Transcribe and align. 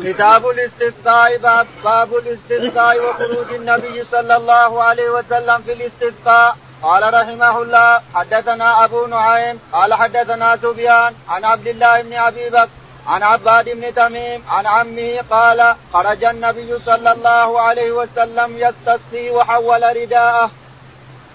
كتاب 0.00 0.48
الاستسقاء 0.48 1.38
باب, 1.38 1.66
باب 1.84 2.14
الاستسقاء 2.16 2.96
وخروج 3.04 3.54
النبي 3.54 4.04
صلى 4.10 4.36
الله 4.36 4.82
عليه 4.82 5.10
وسلم 5.10 5.58
في 5.62 5.72
الاستسقاء 5.72 6.56
قال 6.82 7.14
رحمه 7.14 7.62
الله 7.62 8.00
حدثنا 8.14 8.84
أبو 8.84 9.06
نعيم 9.06 9.58
قال 9.72 9.94
حدثنا 9.94 10.56
سفيان 10.56 11.14
عن 11.28 11.44
عبد 11.44 11.66
الله 11.66 12.02
بن 12.02 12.12
أبي 12.12 12.50
بكر 12.50 12.68
عن 13.06 13.22
عباد 13.22 13.68
بن 13.68 13.94
تميم 13.94 14.42
عن 14.48 14.66
عمه 14.66 15.20
قال 15.30 15.74
خرج 15.92 16.24
النبي 16.24 16.78
صلى 16.86 17.12
الله 17.12 17.60
عليه 17.60 17.92
وسلم 17.92 18.56
يستسقي 18.56 19.30
وحول 19.30 19.82
رداءه. 19.96 20.50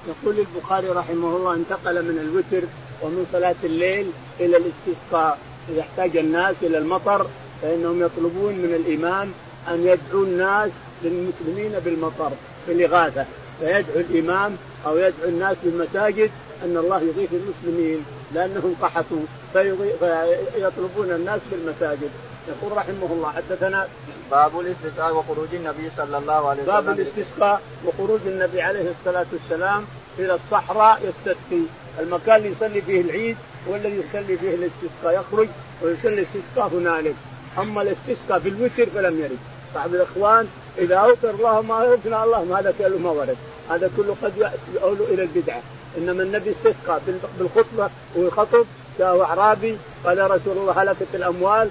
يقول 0.07 0.39
البخاري 0.39 0.89
رحمه 0.89 1.35
الله 1.37 1.53
انتقل 1.53 2.03
من 2.03 2.19
الوتر 2.19 2.67
ومن 3.01 3.25
صلاة 3.31 3.55
الليل 3.63 4.11
إلى 4.39 4.57
الاستسقاء 4.57 5.37
إذا 5.69 5.81
احتاج 5.81 6.17
الناس 6.17 6.55
إلى 6.61 6.77
المطر 6.77 7.27
فإنهم 7.61 8.01
يطلبون 8.05 8.53
من 8.53 8.73
الإمام 8.85 9.31
أن 9.67 9.87
يدعو 9.87 10.23
الناس 10.23 10.71
للمسلمين 11.03 11.79
بالمطر 11.85 12.31
بالإغاثة. 12.67 13.25
فيدعو 13.59 13.99
الإمام 14.09 14.55
أو 14.85 14.97
يدعو 14.97 15.29
الناس 15.29 15.57
بالمساجد 15.63 16.31
أن 16.63 16.77
الله 16.77 17.01
يغيث 17.01 17.29
المسلمين 17.33 18.05
لأنهم 18.33 18.75
قحطوا 18.81 19.21
فيطلبون 19.53 21.11
الناس 21.11 21.39
بالمساجد. 21.51 22.09
يقول 22.47 22.77
رحمه 22.77 23.07
الله 23.11 23.31
حدثنا 23.31 23.87
باب 24.31 24.59
الاستسقاء 24.59 25.15
وخروج 25.15 25.47
النبي 25.53 25.89
صلى 25.97 26.17
الله 26.17 26.49
عليه 26.49 26.63
وسلم. 26.63 26.75
باب 26.75 26.99
الاستسقاء 26.99 27.61
وخروج 27.85 28.19
النبي 28.25 28.61
عليه 28.61 28.91
الصلاة 28.99 29.25
والسلام 29.33 29.85
إلى 30.19 30.33
الصحراء 30.33 31.01
يستسقي. 31.03 31.61
المكان 31.99 32.35
اللي 32.35 32.49
يصلي 32.51 32.81
فيه 32.81 33.01
العيد 33.01 33.37
هو 33.69 33.75
الذي 33.75 34.03
يصلي 34.09 34.37
فيه 34.37 34.49
الاستسقاء 34.49 35.19
يخرج 35.19 35.47
ويصلي 35.81 36.13
الاستسقاء 36.13 36.67
هنالك. 36.67 37.15
أما 37.57 37.81
الاستسقاء 37.81 38.39
في 38.39 38.49
الوتر 38.49 38.85
فلم 38.85 39.19
يرد. 39.19 39.37
بعض 39.75 39.95
الإخوان 39.95 40.47
إذا 40.77 40.95
أوتر 40.95 41.29
الله 41.29 41.61
ما 41.61 41.83
يوتر 41.83 42.23
اللهم 42.23 42.53
هذا 42.53 42.73
كله 42.79 42.97
ما 42.97 43.09
ورد. 43.09 43.37
هذا 43.69 43.89
كله 43.97 44.15
قد 44.23 44.51
يؤول 44.75 44.97
إلى 45.01 45.23
البدعة. 45.23 45.61
إنما 45.97 46.23
النبي 46.23 46.51
استسقى 46.51 46.99
بالخطبة 47.39 47.89
ويخطب 48.15 48.65
جاءه 48.99 49.23
أعرابي 49.23 49.77
قال 50.05 50.17
يا 50.17 50.27
رسول 50.27 50.57
الله 50.57 50.81
هلكت 50.81 51.07
الأموال 51.13 51.69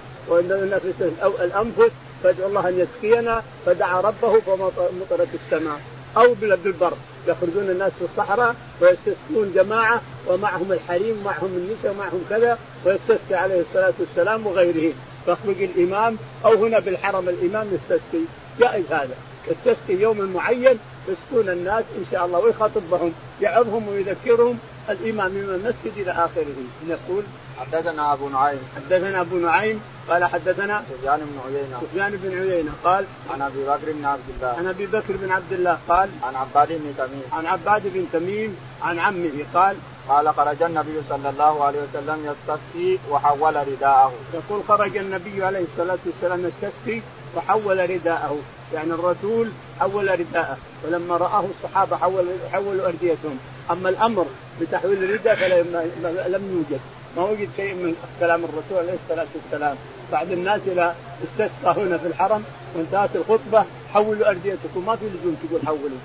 الأنفس 1.41 1.93
فادعو 2.23 2.49
الله 2.49 2.69
أن 2.69 2.87
يسقينا. 2.87 3.43
فدعا 3.67 4.01
ربه 4.01 4.41
فمطرت 4.41 5.29
السماء. 5.35 5.81
أو 6.17 6.35
بالبر. 6.35 6.93
يخرجون 7.29 7.71
الناس 7.71 7.93
في 7.99 8.05
الصحراء 8.05 8.55
ويستسقون 8.81 9.53
جماعة 9.55 10.01
ومعهم 10.27 10.73
الحريم 10.73 11.21
ومعهم 11.21 11.47
النساء 11.57 11.93
ومعهم 11.93 12.25
كذا 12.31 12.59
ويستسقي 12.85 13.35
عليه 13.35 13.61
الصلاة 13.61 13.93
والسلام 13.99 14.47
وغيره. 14.47 14.93
فيخرج 15.27 15.63
الإمام 15.63 16.17
أو 16.45 16.65
هنا 16.65 16.79
بالحرم 16.79 17.29
الإمام 17.29 17.67
يستسقي 17.73 18.25
جائز 18.61 18.85
هذا. 18.93 19.17
يستسقي 19.51 19.95
يوم 19.95 20.33
معين 20.35 20.79
يسكون 21.09 21.49
الناس 21.49 21.85
إن 21.99 22.05
شاء 22.11 22.27
الله 22.27 22.39
ويخاطبهم 22.39 23.13
يعظهم 23.41 23.89
ويذكرهم 23.89 24.59
الإمام 24.91 25.31
من 25.31 25.41
المسجد 25.41 25.99
إلى 25.99 26.11
آخره. 26.11 26.57
يقول 26.89 27.25
حدثنا 27.59 28.13
أبو 28.13 28.29
نعيم. 28.29 28.59
حدثنا 28.77 29.21
أبو 29.21 29.37
نعيم 29.37 29.81
قال 30.09 30.25
حدثنا 30.25 30.85
سفيان 30.91 31.19
بن 31.19 31.39
عيينة. 31.47 31.81
سفيان 31.81 32.21
بن 32.23 32.39
عيينة 32.39 32.73
قال 32.85 33.05
عن 33.31 33.43
أبي 33.43 33.65
بكر 33.65 33.93
بن 33.93 34.05
عبد 34.05 34.29
الله. 34.37 34.55
عن 34.59 34.67
أبي 34.67 34.87
بكر 34.87 35.17
بن 35.23 35.31
عبد 35.31 35.53
الله 35.53 35.79
قال 35.89 36.09
عن 36.23 36.35
عباد 36.37 36.69
بن 36.69 36.95
تميم. 36.99 37.23
عن 37.33 37.47
عباد 37.47 37.83
بن 37.95 38.07
تميم 38.13 38.57
عن 38.83 38.99
عمه 38.99 39.45
قال 39.55 39.77
قال 40.09 40.35
خرج 40.35 40.63
النبي 40.63 41.03
صلى 41.09 41.29
الله 41.29 41.65
عليه 41.65 41.79
وسلم 41.79 42.19
يستسقي 42.27 42.99
وحول 43.11 43.57
رداءه. 43.69 44.13
يقول 44.35 44.63
خرج 44.69 44.97
النبي 44.97 45.45
عليه 45.45 45.65
الصلاة 45.73 45.99
والسلام 46.07 46.47
يستسقي 46.47 47.01
وحول 47.37 47.91
رداءه. 47.91 48.39
يعني 48.75 48.93
الرسول 48.93 49.51
حول 49.81 50.21
رداءه. 50.21 50.57
ولما 50.85 51.17
رآه 51.17 51.45
الصحابة 51.57 51.97
حول 51.97 52.25
حولوا 52.53 52.87
أرديتهم. 52.87 53.39
أما 53.71 53.89
الأمر 53.89 54.27
بتحويل 54.61 55.05
الرداء 55.05 55.35
فلم 55.35 56.65
يوجد. 56.71 56.81
ما 57.17 57.23
وجد 57.23 57.49
شيء 57.57 57.75
من 57.75 57.95
كلام 58.21 58.45
الرسول 58.45 58.79
عليه 58.79 58.99
الصلاة 59.05 59.27
والسلام. 59.35 59.77
بعد 60.13 60.33
الناس 60.33 60.61
إلى 60.67 60.95
استسقى 61.25 61.75
هنا 61.77 61.99
في 61.99 62.07
الحرم 62.07 62.45
وانتهت 62.75 63.17
الخطبة 63.17 63.65
حولوا 63.97 64.29
أرديتكم 64.29 64.87
ما 64.87 64.97
في 64.97 65.05
لزوم 65.05 65.37
تقول 65.49 65.61
حولوا. 65.67 65.99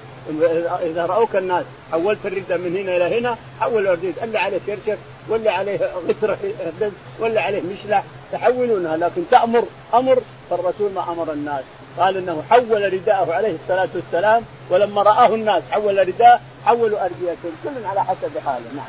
إذا 0.91 1.05
رأوك 1.05 1.35
الناس 1.35 1.65
حولت 1.91 2.25
الرداء 2.25 2.57
من 2.57 2.77
هنا 2.77 2.97
إلى 2.97 3.19
هنا 3.19 3.37
حولوا 3.59 3.91
أرديت. 3.91 4.23
اللي 4.23 4.39
عليه 4.39 4.59
كرشك 4.67 4.97
ولا 5.29 5.51
عليه 5.51 5.79
غترة 6.07 6.37
ولا 7.19 7.41
عليه 7.41 7.61
مشلع 7.61 8.03
تحولونها. 8.31 8.97
لكن 8.97 9.21
تأمر 9.31 9.63
أمر 9.93 10.21
فالرسول 10.49 10.91
ما 10.95 11.11
أمر 11.11 11.33
الناس. 11.33 11.63
قال 11.99 12.17
إنه 12.17 12.43
حول 12.49 12.93
رداءه 12.93 13.33
عليه 13.33 13.55
الصلاة 13.63 13.89
والسلام 13.95 14.43
ولما 14.69 15.01
رآه 15.01 15.35
الناس 15.35 15.63
حول 15.71 16.07
رداء 16.07 16.41
حولوا 16.65 17.05
أرديتهم. 17.05 17.53
كل 17.63 17.85
على 17.85 18.03
حسب 18.03 18.37
حاله. 18.45 18.65
نعم. 18.75 18.85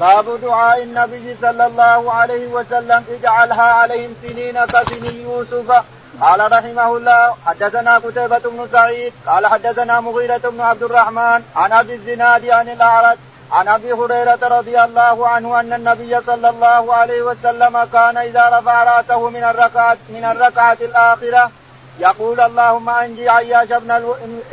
باب 0.00 0.40
دعاء 0.40 0.82
النبي 0.82 1.36
صلى 1.42 1.66
الله 1.66 2.12
عليه 2.12 2.46
وسلم 2.46 3.04
اجعلها 3.10 3.62
عليهم 3.62 4.14
سنين 4.22 4.64
كسن 4.64 5.04
يوسف. 5.04 5.84
قال 6.20 6.52
رحمه 6.52 6.96
الله 6.96 7.34
حدثنا 7.46 7.98
قتيبة 7.98 8.38
بن 8.38 8.68
سعيد 8.72 9.12
قال 9.26 9.46
حدثنا 9.46 10.00
مغيرة 10.00 10.38
بن 10.38 10.60
عبد 10.60 10.82
الرحمن 10.82 11.42
عن 11.56 11.72
أبي 11.72 11.94
الزناد 11.94 12.46
عن 12.50 12.68
الأعرج 12.68 13.18
عن 13.52 13.68
أبي 13.68 13.92
هريرة 13.92 14.38
رضي 14.42 14.80
الله 14.84 15.28
عنه 15.28 15.60
أن 15.60 15.72
النبي 15.72 16.20
صلى 16.20 16.48
الله 16.48 16.94
عليه 16.94 17.22
وسلم 17.22 17.84
كان 17.92 18.16
إذا 18.16 18.58
رفع 18.58 18.84
رأسه 18.84 19.30
من 19.30 19.44
الركعه 19.44 19.96
من 20.08 20.24
الركعة 20.24 20.78
الآخرة 20.80 21.50
يقول 22.00 22.40
اللهم 22.40 22.88
أنجي 22.88 23.28
عياش 23.28 23.68
بن 23.68 23.90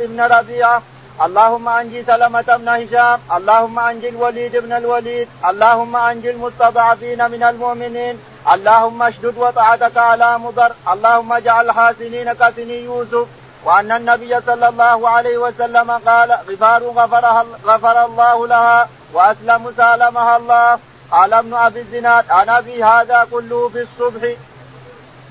ابن 0.00 0.20
ربيعة 0.20 0.82
اللهم 1.24 1.68
أنجي 1.68 2.04
سلمة 2.04 2.56
بن 2.60 2.68
هشام 2.68 3.18
اللهم 3.36 3.78
أنجي 3.78 4.08
الوليد 4.08 4.56
بن 4.56 4.72
الوليد 4.72 5.28
اللهم 5.50 5.96
أنجي 5.96 6.30
المستضعفين 6.30 7.30
من 7.30 7.42
المؤمنين 7.42 8.18
اللهم 8.48 9.02
اشدد 9.02 9.38
وطاعتك 9.38 9.96
على 9.96 10.38
مضر. 10.38 10.72
اللهم 10.92 11.32
اجعلها 11.32 11.92
سنين 11.92 12.32
كسني 12.32 12.84
يوسف. 12.84 13.26
وأن 13.64 13.92
النبي 13.92 14.40
صلى 14.40 14.68
الله 14.68 15.08
عليه 15.08 15.38
وسلم 15.38 15.90
قال 15.90 16.30
غفار 16.48 16.82
غفرها 16.82 17.44
غفر 17.66 18.04
الله 18.04 18.46
لها 18.46 18.88
وأسلم 19.12 19.72
سالمها 19.76 20.36
الله. 20.36 20.78
قال 21.10 21.34
ابن 21.34 21.54
ابي 21.54 21.80
الزناد 21.80 22.24
عن 22.30 22.48
ابي 22.48 22.84
هذا 22.84 23.26
كله 23.30 23.68
في 23.68 23.80
الصبح. 23.82 24.22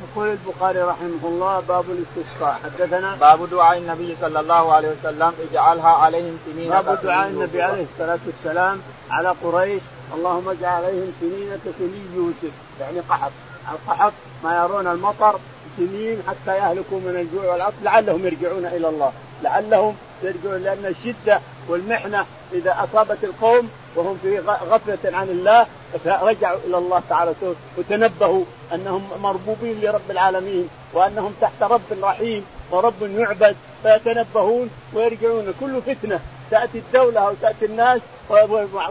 يقول 0.04 0.28
البخاري 0.30 0.82
رحمه 0.82 1.24
الله 1.24 1.60
باب 1.60 1.86
الاستسقاء. 1.90 2.60
حدثنا 2.64 3.16
باب 3.16 3.50
دعاء 3.50 3.78
النبي 3.78 4.18
صلى 4.22 4.40
الله 4.40 4.74
عليه 4.74 4.90
وسلم 4.90 5.34
اجعلها 5.52 5.90
عليهم 5.90 6.40
سنين 6.46 6.70
باب 6.70 7.00
دعاء 7.04 7.28
النبي 7.28 7.62
عليه 7.62 7.86
الصلاة 7.94 8.20
والسلام 8.26 8.82
على 9.12 9.36
قريش. 9.44 9.82
اللهم 10.14 10.50
اجعل 10.50 10.84
عليهم 10.84 11.12
سنين 11.22 11.50
كسنين 11.66 12.08
يوسف 12.16 12.54
يعني 12.82 13.00
قحط. 13.00 13.32
القحط 13.72 14.14
ما 14.44 14.64
يرون 14.64 14.88
المطر 14.88 15.40
سنين 15.78 16.18
حتى 16.28 16.58
يهلكوا 16.58 17.00
من 17.00 17.16
الجوع 17.22 17.52
والعطش 17.52 17.76
لعلهم 17.84 18.26
يرجعون 18.26 18.66
إلى 18.66 18.90
الله. 18.90 19.12
لعلهم 19.44 19.96
يرجعون 20.24 20.64
لأن 20.64 20.86
الشدة 20.86 21.40
والمحنة 21.68 22.26
إذا 22.54 22.76
أصابت 22.84 23.24
القوم 23.24 23.70
وهم 23.96 24.18
في 24.22 24.40
غفلة 24.40 25.18
عن 25.18 25.30
الله 25.30 25.66
فرجعوا 26.06 26.60
إلى 26.68 26.78
الله 26.78 27.02
تعالى 27.10 27.34
وتنبهوا 27.78 28.44
أنهم 28.74 29.10
مربوبين 29.22 29.82
لرب 29.82 30.12
العالمين 30.12 30.70
وأنهم 30.94 31.34
تحت 31.42 31.64
رب 31.64 31.82
رحيم 32.02 32.46
ورب 32.72 33.02
يعبد 33.02 33.56
فيتنبهون 33.84 34.70
ويرجعون. 34.94 35.54
كل 35.60 35.82
فتنة 35.82 36.20
تأتي 36.52 36.78
الدولة 36.78 37.20
أو 37.20 37.34
تأتي 37.42 37.66
الناس 37.66 38.02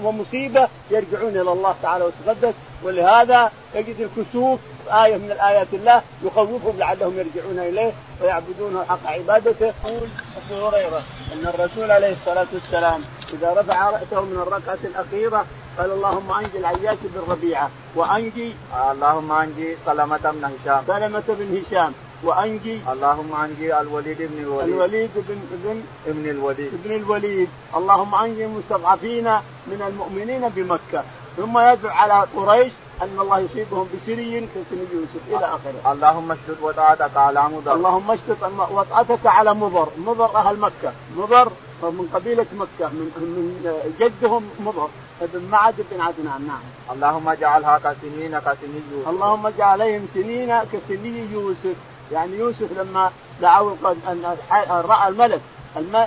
ومصيبة 0.02 0.68
يرجعون 0.90 1.30
إلى 1.30 1.52
الله 1.52 1.74
تعالى 1.82 2.04
وتقدس. 2.04 2.54
ولهذا 2.82 3.50
تجد 3.74 3.96
الكسوف 4.00 4.60
آية 4.90 5.16
من 5.16 5.30
الآيات 5.30 5.66
الله 5.72 6.02
يخوفهم 6.22 6.78
لعلهم 6.78 7.18
يرجعون 7.18 7.58
إليه 7.58 7.92
ويعبدونه 8.22 8.84
حق 8.84 9.06
عبادته. 9.06 9.66
يقول 9.66 10.08
أبو 10.36 10.66
هريرة 10.66 11.02
أن 11.32 11.46
الرسول 11.46 11.90
عليه 11.90 12.12
الصلاة 12.12 12.46
والسلام 12.52 13.04
إذا 13.32 13.52
رفع 13.60 13.90
رأسه 13.90 14.20
من 14.20 14.42
الركعة 14.46 14.78
الأخيرة 14.84 15.44
قال 15.78 15.90
اللهم 15.90 16.32
أنجي 16.32 16.58
العياش 16.58 16.98
بن 17.02 17.32
ربيعه 17.32 17.70
وأنجي 17.94 18.52
اللهم 18.92 19.32
أنجي 19.32 19.76
سلمة 19.86 20.16
بن 20.16 20.44
هشام. 20.44 20.82
سلمة 20.86 21.22
بن 21.28 21.62
هشام. 21.62 21.92
وأنجي 22.22 22.80
اللهم 22.92 23.34
أنجي 23.44 23.80
الوليد 23.80 24.18
بن 24.18 24.38
الوليد. 24.38 24.74
الوليد 24.74 25.10
بن 25.14 25.38
ابن 25.52 25.82
ابن 26.06 26.30
الوليد. 26.30 26.70
ابن 26.74 26.94
الوليد. 26.96 27.48
اللهم 27.76 28.14
أنجي 28.14 28.44
المستضعفين 28.44 29.24
من 29.66 29.80
المؤمنين 29.88 30.48
بمكة. 30.48 31.04
ثم 31.36 31.58
يدعو 31.58 31.90
على 31.90 32.26
قريش 32.36 32.72
أن 33.02 33.16
الله 33.20 33.38
يصيبهم 33.38 33.88
بسري 33.94 34.40
كسن 34.40 34.78
يوسف 34.92 35.22
إلى 35.28 35.46
آخره. 35.46 35.92
اللهم 35.92 36.32
اشدد 36.32 36.56
وطأتك 36.62 37.16
على 37.16 37.42
مضر. 37.42 37.74
اللهم 37.74 38.10
اشدد 38.10 38.36
وطأتك 38.70 39.26
على 39.26 39.54
مضر، 39.54 39.88
مضر 40.06 40.36
أهل 40.36 40.58
مكة، 40.58 40.92
مضر 41.16 41.48
من 41.82 42.08
قبيلة 42.14 42.46
مكة. 42.52 42.88
من 42.88 43.08
من 43.16 43.94
جدهم 44.00 44.50
مضر. 44.60 44.88
ابن 45.22 45.48
معد 45.50 45.74
بن 45.90 46.00
عدنان 46.00 46.46
نعم. 46.46 46.64
اللهم 46.92 47.28
اجعلها 47.28 47.78
كسنين 47.78 48.38
كسني 48.38 48.80
يوسف. 48.92 49.08
اللهم 49.08 49.46
اجعل 49.46 49.68
عليهم 49.68 50.08
سنين 50.14 50.58
كسني 50.72 51.32
يوسف، 51.32 51.76
يعني 52.12 52.36
يوسف 52.36 52.78
لما 52.78 53.10
دعوا 53.40 53.74
أن 53.84 54.36
رأى 54.70 55.08
الملك. 55.08 55.40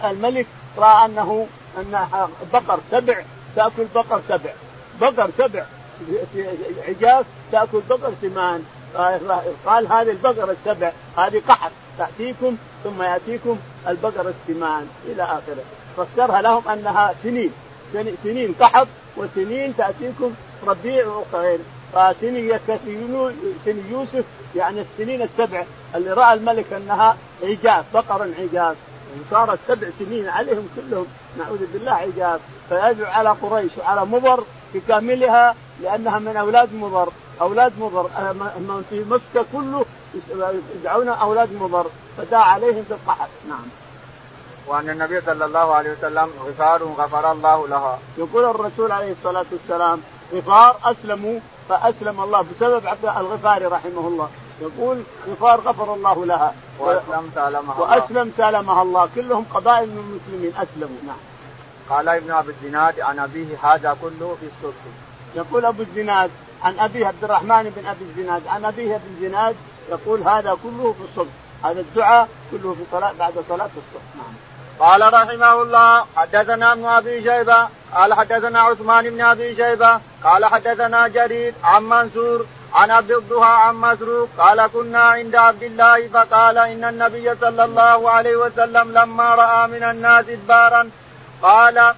الملك 0.05 0.47
رأى 0.77 1.05
أنه 1.05 1.47
أن 1.77 2.07
بقر 2.53 2.79
سبع 2.91 3.23
تأكل 3.55 3.85
بقر 3.95 4.21
سبع. 4.29 4.53
بقر 5.01 5.29
سبع. 5.37 5.65
عجاف 6.87 7.25
تأكل 7.51 7.81
بقر 7.89 8.11
ثمان. 8.21 8.63
قال 9.65 9.87
هذه 9.87 10.11
البقرة 10.11 10.51
السبع 10.51 10.91
هذه 11.17 11.41
قحط. 11.49 11.71
تأتيكم 11.97 12.57
ثم 12.83 13.01
يأتيكم 13.01 13.57
البقرة 13.87 14.29
الثمان 14.29 14.87
إلى 15.05 15.23
آخره. 15.23 15.63
فسرها 15.97 16.41
لهم 16.41 16.67
أنها 16.67 17.13
سنين 17.23 17.51
سنين 18.23 18.55
قحط 18.59 18.87
وسنين 19.17 19.77
تأتيكم 19.77 20.33
ربيع 20.67 21.07
وخير. 21.07 21.59
فسنين 21.93 22.59
سن 23.65 23.83
يوسف 23.91 24.25
يعني 24.55 24.81
السنين 24.81 25.21
السبع 25.21 25.63
اللي 25.95 26.13
رأى 26.13 26.33
الملك 26.33 26.73
أنها 26.73 27.17
عجاف 27.43 27.85
بقرا 27.93 28.33
عجاف 28.39 28.75
صارت 29.31 29.59
سبع 29.67 29.87
سنين 29.99 30.27
عليهم 30.29 30.69
كلهم 30.75 31.05
نعوذ 31.37 31.65
بالله 31.73 31.91
عجاف 31.91 32.39
فيدعو 32.69 33.11
على 33.11 33.29
قريش 33.29 33.71
وعلى 33.77 34.05
مضر 34.05 34.43
بكاملها 34.73 35.55
لأنها 35.81 36.19
من 36.19 36.37
أولاد 36.37 36.73
مضر. 36.73 37.09
أولاد 37.41 37.73
مضر 37.79 38.03
من 38.33 38.85
في 38.89 39.03
مكة 39.09 39.45
كله 39.53 39.85
يدعون 40.75 41.07
أولاد 41.07 41.53
مضر. 41.53 41.85
فدعا 42.17 42.43
عليهم 42.43 42.85
بالقحط 42.89 43.29
نعم. 43.49 43.65
وأن 44.67 44.89
النبي 44.89 45.21
صلى 45.21 45.45
الله 45.45 45.75
عليه 45.75 45.91
وسلم 45.91 46.29
غفار 46.45 46.83
غفر 46.83 47.31
الله 47.31 47.67
لها. 47.67 47.99
يقول 48.17 48.45
الرسول 48.45 48.91
عليه 48.91 49.11
الصلاة 49.11 49.45
والسلام 49.51 50.01
غفار 50.33 50.77
أسلموا. 50.85 51.39
فأسلم 51.71 52.21
الله 52.21 52.41
بسبب 52.41 52.87
عبد 52.87 53.05
الغفاري 53.05 53.65
رحمه 53.65 54.07
الله. 54.07 54.29
يقول 54.61 55.03
غفار 55.29 55.59
غفر 55.59 55.93
الله 55.93 56.25
لها. 56.25 56.53
واسلم 56.79 57.31
سالمها 57.35 57.73
الله. 57.73 58.01
واسلم 58.01 58.33
سالمها 58.37 58.81
الله. 58.81 59.09
كلهم 59.15 59.45
قبائل 59.53 59.89
من 59.89 59.97
المسلمين. 59.97 60.53
أسلموا. 60.57 61.01
نعم. 61.07 61.17
قال 61.89 62.09
ابن 62.09 62.31
أبي 62.31 62.51
الزناد 62.51 62.99
عن 62.99 63.19
أبيه 63.19 63.57
هذا 63.63 63.97
كله 64.01 64.37
في 64.39 64.45
الصبح. 64.45 64.83
يقول 65.35 65.65
أبو 65.65 65.81
الزناد 65.81 66.31
عن 66.63 66.79
أبيه 66.79 67.07
عبد 67.07 67.23
الرحمن 67.23 67.73
بن 67.75 67.85
أبي 67.85 68.05
الزناد. 68.05 68.47
عن 68.47 68.65
أبيه 68.65 68.95
ابن 68.95 69.15
الزناد 69.15 69.55
يقول 69.89 70.21
هذا 70.21 70.57
كله 70.63 70.95
في 70.97 71.03
الصبح 71.09 71.33
هذا 71.63 71.79
الدعاء 71.79 72.27
كله 72.51 72.73
في 72.73 72.83
صلاة 72.91 73.11
بعد 73.19 73.33
صلاة 73.49 73.69
الصبح. 73.81 74.05
نعم. 74.17 74.33
قال 74.81 75.13
رحمه 75.13 75.61
الله 75.61 76.05
حدثنا 76.15 76.71
ابن 76.73 76.85
أبي 76.85 77.23
شيبة 77.23 77.67
قال 77.95 78.13
حدثنا 78.13 78.61
عثمان 78.61 79.09
بن 79.09 79.21
أبي 79.21 79.55
شيبة 79.55 79.99
قال 80.23 80.45
حدثنا 80.45 81.07
جرير 81.07 81.53
عن 81.63 81.83
منصور 81.83 82.45
عن 82.73 82.91
عبد 82.91 83.11
الضحى 83.11 83.53
عن 83.67 83.75
مسروق 83.75 84.29
قال 84.37 84.67
كنا 84.67 85.01
عند 85.01 85.35
عبد 85.35 85.63
الله 85.63 86.07
فقال 86.07 86.57
إن 86.57 86.83
النبي 86.83 87.35
صلى 87.41 87.63
الله 87.63 88.09
عليه 88.09 88.35
وسلم 88.35 88.91
لما 88.91 89.35
رأى 89.35 89.67
من 89.67 89.83
الناس 89.83 90.25
إدبارا 90.29 90.89
قال 91.41 91.93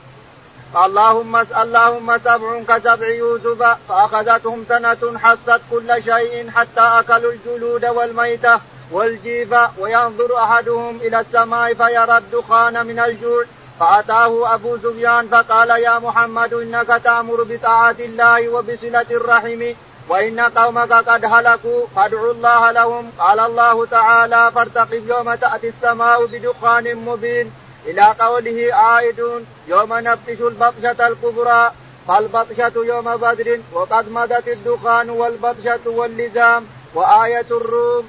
اللهم 0.86 1.36
اللهم 1.36 2.18
سبع 2.18 2.64
كسبع 2.68 3.08
يوسف 3.08 3.78
فأخذتهم 3.90 4.66
سنة 4.70 5.20
حست 5.24 5.62
كل 5.72 6.04
شيء 6.04 6.52
حتى 6.56 6.82
أكلوا 6.82 7.32
الجلود 7.32 7.86
والميتة. 7.86 8.60
والجيف 8.92 9.56
وينظر 9.80 10.38
أحدهم 10.38 10.96
إلى 10.96 11.20
السماء 11.20 11.74
فيرى 11.74 12.18
الدخان 12.18 12.86
من 12.86 13.00
الجوع 13.00 13.46
فأتاه 13.80 14.54
أبو 14.56 14.78
سفيان 14.78 15.28
فقال 15.28 15.70
يا 15.70 16.00
محمد 16.00 16.54
إنك 16.54 16.88
تأمر 17.04 17.44
بطاعة 17.44 17.96
الله 18.00 18.50
وبصلة 18.50 19.06
الرحم 19.12 19.74
وإن 20.10 20.40
قومك 20.40 20.94
قد 20.94 21.26
هلكوا 21.26 21.86
فادعوا 21.96 22.32
الله 22.32 22.72
لهم 22.72 23.12
قال 23.20 23.40
الله 23.40 23.86
تعالى 23.86 24.52
فارتقب 24.56 25.08
يوم 25.08 25.36
تأتي 25.36 25.70
السماء 25.70 26.26
بدخان 26.26 26.96
مبين 26.96 27.52
إلى 27.86 28.16
قوله 28.20 28.74
عائدون 28.74 29.46
يوم 29.68 29.94
نبطش 29.94 30.42
البطشة 30.42 31.08
الكبرى 31.08 31.72
فالبطشة 32.08 32.72
يوم 32.76 33.18
بدر 33.18 33.60
وقد 33.74 34.10
مدت 34.10 34.48
الدخان 34.48 35.10
والبطشة 35.10 35.80
واللزام 35.86 36.66
وآية 36.94 37.46
الروم. 37.52 38.06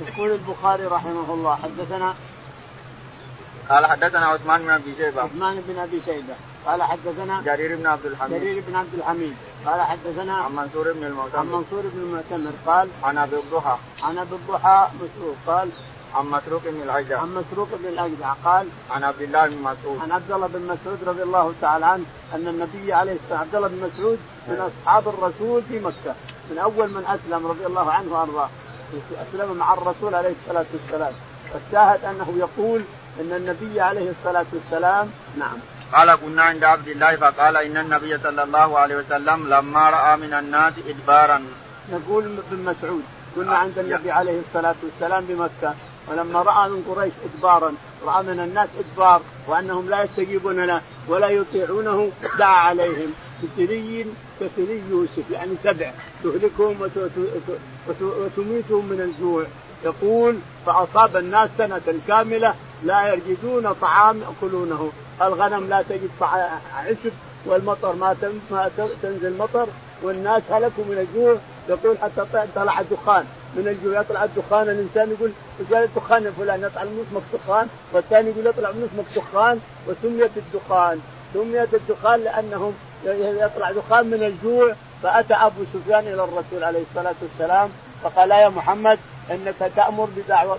يقول 0.00 0.30
البخاري 0.30 0.86
رحمه 0.86 1.34
الله 1.34 1.56
حدثنا 1.56 2.14
قال 3.68 3.86
حدثنا 3.86 4.26
عثمان 4.26 4.62
بن 4.62 4.70
أبي 4.70 4.94
شيبة. 4.98 5.22
عثمان 5.22 5.60
بن 5.60 5.78
أبي 5.78 6.00
شيبة. 6.00 6.34
قال 6.66 6.82
حدثنا 6.82 7.42
جرير 7.42 7.76
بن 7.76 7.86
عبد 7.86 8.06
الحميد. 8.06 8.40
جرير 8.40 8.62
بن 8.68 8.76
عبد 8.76 8.94
الحميد. 8.94 9.34
قال 9.66 9.80
حدثنا 9.80 10.34
عن 10.34 10.52
منصور 10.52 10.92
بن 10.92 11.04
المعتمر 11.04 11.38
عن 11.38 11.46
منصور 11.46 11.82
بن 11.94 12.00
المعتمر 12.02 12.52
قال 12.66 12.88
عن 13.04 13.18
أبي 13.18 13.36
الضحى. 13.36 13.76
عن 14.02 14.18
أبي 14.18 14.34
الضحى 14.34 14.88
مسروق 14.94 15.36
قال 15.46 15.68
عن 16.14 16.26
مسروق 16.26 16.62
بن 16.64 16.82
الأجدع. 16.82 17.20
عن 17.20 17.34
مسروق 17.34 17.68
بن 17.72 17.88
الأجدع 17.88 18.32
قال 18.44 18.68
عن 18.90 19.04
عبد 19.04 19.22
الله 19.22 19.46
بن 19.46 19.58
مسعود. 19.58 19.98
عن 20.02 20.12
عبد 20.12 20.32
الله 20.32 20.46
بن 20.46 20.62
مسعود 20.62 20.98
رضي 21.06 21.22
الله 21.22 21.52
تعالى 21.60 21.86
عنه 21.86 22.04
أن 22.34 22.48
النبي 22.48 22.92
عليه 22.92 23.12
الصلاه 23.12 23.38
عبد 23.38 23.54
الله 23.54 23.68
بن 23.68 23.82
مسعود 23.82 24.18
من 24.48 24.70
أصحاب 24.70 25.08
الرسول 25.08 25.62
في 25.68 25.78
مكة 25.78 26.14
من 26.50 26.58
أول 26.58 26.88
من 26.90 27.04
أسلم 27.04 27.46
رضي 27.46 27.66
الله 27.66 27.92
عنه 27.92 28.12
وأرضاه. 28.12 28.48
اسلم 29.28 29.56
مع 29.56 29.74
الرسول 29.74 30.14
عليه 30.14 30.34
الصلاة 30.42 30.64
والسلام. 30.72 31.12
فالشاهد 31.52 32.04
أنه 32.04 32.34
يقول 32.38 32.82
إن 33.20 33.32
النبي 33.36 33.80
عليه 33.80 34.10
الصلاة 34.10 34.46
والسلام 34.52 35.10
نعم. 35.38 35.56
قال 35.94 36.14
كنا 36.14 36.42
عند 36.42 36.64
عبد 36.64 36.88
الله 36.88 37.16
فقال 37.16 37.56
إن 37.56 37.76
النبي 37.76 38.18
صلى 38.18 38.42
الله 38.42 38.78
عليه 38.78 38.96
وسلم 38.96 39.48
لما 39.48 39.90
رأى 39.90 40.16
من 40.16 40.34
الناس 40.34 40.72
إدبارا. 40.88 41.42
يقول 41.92 42.24
ابن 42.24 42.64
مسعود 42.64 43.02
كنا 43.36 43.56
عند 43.56 43.78
النبي 43.78 44.10
عليه 44.10 44.40
الصلاة 44.40 44.74
والسلام 44.82 45.24
بمكة 45.24 45.74
ولما 46.08 46.42
رأى 46.42 46.70
من 46.70 46.82
قريش 46.88 47.12
إدبارا 47.24 47.74
رأى 48.06 48.22
من 48.22 48.40
الناس 48.40 48.68
إدبار 48.78 49.22
وأنهم 49.46 49.90
لا 49.90 50.02
يستجيبون 50.02 50.64
له 50.64 50.80
ولا 51.08 51.28
يطيعونه 51.28 52.10
دعا 52.38 52.56
عليهم. 52.56 53.14
بسري 53.42 54.06
كسري 54.40 54.82
يوسف 54.90 55.30
يعني 55.30 55.54
سبع. 55.64 55.90
تهلكهم 56.24 56.76
وتميتهم 58.00 58.86
من 58.86 59.00
الجوع. 59.00 59.44
يقول 59.84 60.36
فأصاب 60.66 61.16
الناس 61.16 61.50
سنة 61.58 61.80
كاملة 62.08 62.54
لا 62.84 63.14
يجدون 63.14 63.72
طعام 63.72 64.20
يأكلونه. 64.20 64.92
الغنم 65.22 65.68
لا 65.68 65.82
تجد 65.82 66.10
عشب 66.76 67.12
والمطر 67.46 67.96
ما 67.96 68.16
تنزل 69.02 69.38
مطر 69.38 69.68
والناس 70.02 70.42
هلكوا 70.50 70.84
من 70.84 70.98
الجوع. 71.08 71.36
يقول 71.68 71.98
حتى 71.98 72.46
طلع 72.54 72.80
الدخان. 72.80 73.24
من 73.56 73.68
الجوع 73.68 74.00
يطلع 74.00 74.24
الدخان 74.24 74.68
الإنسان 74.68 75.10
يقول 75.10 75.30
قال 75.72 75.84
الدخان 75.84 76.22
يا 76.22 76.30
فلان 76.30 76.62
يطلع 76.62 76.84
من 76.84 77.06
اسمك 77.08 77.22
دخان 77.34 77.66
والثاني 77.92 78.30
يقول 78.30 78.46
يطلع 78.46 78.70
من 78.70 78.88
اسمك 78.92 79.24
دخان 79.24 79.60
وسميت 79.88 80.30
الدخان. 80.36 81.00
سميت 81.34 81.74
الدخان 81.74 82.20
لأنهم 82.20 82.74
يطلع 83.04 83.70
دخان 83.70 84.06
من 84.06 84.22
الجوع 84.22 84.74
فأتى 85.02 85.34
أبو 85.34 85.64
سفيان 85.74 86.00
إلى 86.00 86.24
الرسول 86.24 86.64
عليه 86.64 86.82
الصلاة 86.90 87.14
والسلام 87.22 87.70
فقال 88.02 88.30
يا 88.30 88.48
محمد 88.48 88.98
إنك 89.30 89.72
تأمر 89.76 90.08
بدعوه 90.16 90.58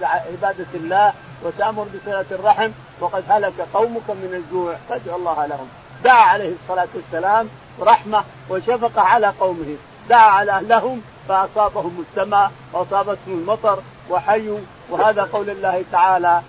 بعباده 0.00 0.66
الله 0.74 1.12
وتأمر 1.42 1.84
بصلة 1.84 2.24
الرحم 2.30 2.70
وقد 3.00 3.24
هلك 3.28 3.52
قومك 3.74 4.10
من 4.10 4.44
الجوع 4.44 4.74
فادعو 4.88 5.16
الله 5.16 5.46
لهم. 5.46 5.68
دعا 6.04 6.24
عليه 6.24 6.52
الصلاة 6.62 6.88
والسلام 6.94 7.48
رحمة 7.80 8.24
وشفقة 8.50 9.02
على 9.02 9.26
قومه. 9.26 9.76
دعا 10.08 10.30
على 10.30 10.52
أهلهم 10.52 11.02
فأصابهم 11.28 12.04
السماء 12.10 12.52
وأصابتهم 12.72 13.18
المطر 13.28 13.78
وحيوا. 14.10 14.58
وهذا 14.90 15.22
قول 15.22 15.50
الله 15.50 15.84
تعالى. 15.92 16.42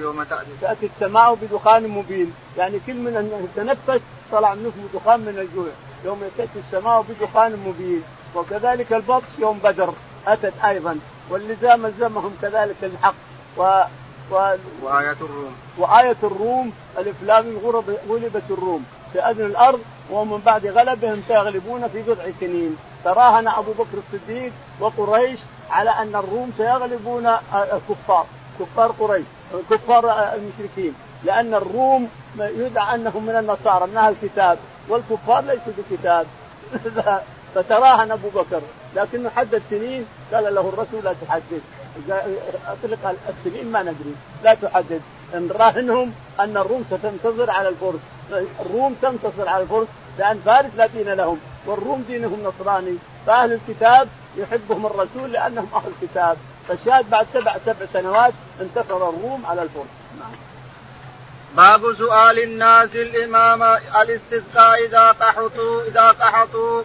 يوم 0.00 0.22
تأتي. 0.22 0.50
تأتي 0.60 0.86
السماء 0.86 1.34
بدخان 1.34 1.88
مبين. 1.88 2.34
يعني 2.58 2.80
كل 2.86 2.94
من 2.94 3.48
تنفس 3.56 4.02
طلع 4.32 4.54
منه 4.54 4.72
دخان 4.94 5.20
من 5.20 5.38
الجوع. 5.38 5.68
يوم 6.04 6.22
تأتي 6.36 6.58
السماء 6.58 7.04
بدخان 7.08 7.52
مبين. 7.66 8.02
وكذلك 8.34 8.92
البطش 8.92 9.38
يوم 9.38 9.58
بدر 9.64 9.94
أتت 10.26 10.52
أيضا. 10.64 10.98
واللزام 11.30 11.86
الزمهم 11.86 12.36
كذلك 12.42 12.76
الحق. 12.82 13.14
و 13.56 13.82
و... 14.30 14.34
وآية 14.82 15.16
الروم. 15.20 15.54
وآية 15.78 16.16
الروم 16.22 16.72
الإفلام 16.98 17.44
غلبت 18.08 18.42
الروم. 18.50 18.84
في 19.12 19.20
أذن 19.20 19.44
الأرض 19.44 19.80
ومن 20.10 20.38
بعد 20.46 20.66
غلبهم 20.66 21.22
سيغلبون 21.28 21.88
في 21.88 22.02
بضع 22.02 22.24
سنين. 22.40 22.76
تراهن 23.04 23.48
أبو 23.48 23.72
بكر 23.72 23.98
الصديق 23.98 24.52
وقريش 24.80 25.38
على 25.70 25.90
أن 25.90 26.16
الروم 26.16 26.52
سيغلبون 26.58 27.26
الكفار. 27.54 28.26
كفار 28.60 28.90
قريش 29.00 29.24
كفار 29.70 30.34
المشركين 30.34 30.94
لأن 31.24 31.54
الروم 31.54 32.08
يدعى 32.38 32.94
أنهم 32.94 33.26
من 33.26 33.36
النصارى 33.36 33.86
من 33.86 33.96
أهل 33.96 34.14
الكتاب 34.22 34.58
والكفار 34.88 35.44
ليسوا 35.44 35.72
بكتاب. 35.90 36.26
فتراهن 37.54 38.10
أبو 38.10 38.28
بكر 38.28 38.60
لكنه 38.96 39.30
حدد 39.30 39.62
سنين 39.70 40.06
قال 40.32 40.54
له 40.54 40.60
الرسول 40.60 41.04
لا 41.04 41.14
تحدد. 41.26 41.62
أطلق 42.66 43.14
السنين 43.28 43.72
ما 43.72 43.82
ندري 43.82 44.14
لا 44.44 44.54
تحدد. 44.54 45.00
نراهنهم 45.34 46.12
أن 46.40 46.56
الروم 46.56 46.84
ستنتصر 46.90 47.50
على 47.50 47.68
الفرس. 47.68 48.00
الروم 48.60 48.96
تنتصر 49.02 49.48
على 49.48 49.62
الفرس 49.62 49.86
لأن 50.18 50.40
فارس 50.44 50.70
لا 50.76 50.86
دين 50.86 51.08
لهم 51.08 51.38
والروم 51.66 52.04
دينهم 52.08 52.42
نصراني. 52.42 52.96
فأهل 53.26 53.52
الكتاب 53.52 54.08
يحبهم 54.36 54.86
الرسول 54.86 55.32
لأنهم 55.32 55.68
أهل 55.74 55.92
كتاب 56.02 56.36
فالشاهد 56.68 57.10
بعد 57.10 57.26
سبع 57.34 57.56
سبع 57.66 57.86
سنوات 57.92 58.32
انتصر 58.60 58.96
الروم 58.96 59.46
على 59.46 59.62
الفرس 59.62 59.86
نعم. 60.18 60.32
باب 61.56 61.94
سؤال 61.94 62.38
الناس 62.38 62.90
الإمام 62.94 63.62
الاستسقاء 64.02 64.84
إذا 64.84 65.12
قحطوا 65.12 65.82
إذا 65.82 66.08
قحطوا 66.08 66.82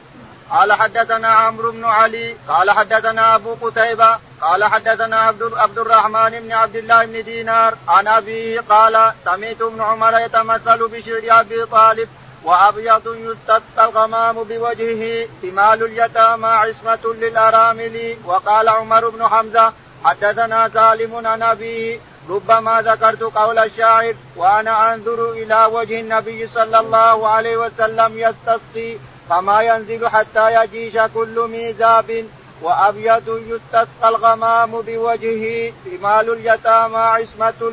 قال 0.49 0.73
حدثنا 0.73 1.27
عمرو 1.27 1.71
بن 1.71 1.85
علي 1.85 2.35
قال 2.47 2.71
حدثنا 2.71 3.35
أبو 3.35 3.53
قتيبة 3.61 4.17
قال 4.41 4.63
حدثنا 4.63 5.19
عبد 5.19 5.53
عبد 5.53 5.79
الرحمن 5.79 6.29
بن 6.29 6.51
عبد 6.51 6.75
الله 6.75 7.05
بن 7.05 7.23
دينار 7.23 7.77
عن 7.87 8.07
أبيه 8.07 8.59
قال 8.59 9.13
سمعت 9.25 9.61
ابن 9.61 9.81
عمر 9.81 10.19
يتمثل 10.19 10.87
بشعر 10.87 11.39
أبي 11.39 11.65
طالب 11.65 12.09
وأبيض 12.43 13.15
يستسقى 13.15 13.85
الغمام 13.85 14.43
بوجهه 14.43 15.27
ثمال 15.41 15.83
اليتامى 15.83 16.47
عصمة 16.47 17.13
للأرامل 17.13 18.17
وقال 18.25 18.69
عمر 18.69 19.09
بن 19.09 19.27
حمزة 19.27 19.73
حدثنا 20.03 20.69
سالم 20.73 21.27
عن 21.27 21.43
أبيه 21.43 21.99
ربما 22.29 22.81
ذكرت 22.81 23.23
قول 23.23 23.59
الشاعر 23.59 24.15
وأنا 24.35 24.93
أنظر 24.93 25.31
إلى 25.31 25.65
وجه 25.65 25.99
النبي 25.99 26.47
صلى 26.47 26.79
الله 26.79 27.27
عليه 27.27 27.57
وسلم 27.57 28.17
يستسقي 28.17 28.97
فما 29.29 29.61
ينزل 29.61 30.07
حتى 30.07 30.63
يجيش 30.63 30.97
كل 31.13 31.47
ميزاب 31.51 32.25
وأبيض 32.61 33.43
يستسقى 33.47 34.09
الغمام 34.09 34.81
بوجهه 34.81 35.73
رمال 35.93 36.33
اليتامى 36.33 36.97
عصمة 36.97 37.71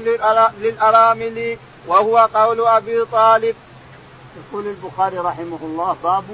للأرامل 0.61 1.59
وهو 1.87 2.29
قول 2.35 2.67
أبي 2.67 3.05
طالب. 3.05 3.55
يقول 4.37 4.67
البخاري 4.67 5.19
رحمه 5.19 5.59
الله 5.63 5.97
باب 6.05 6.25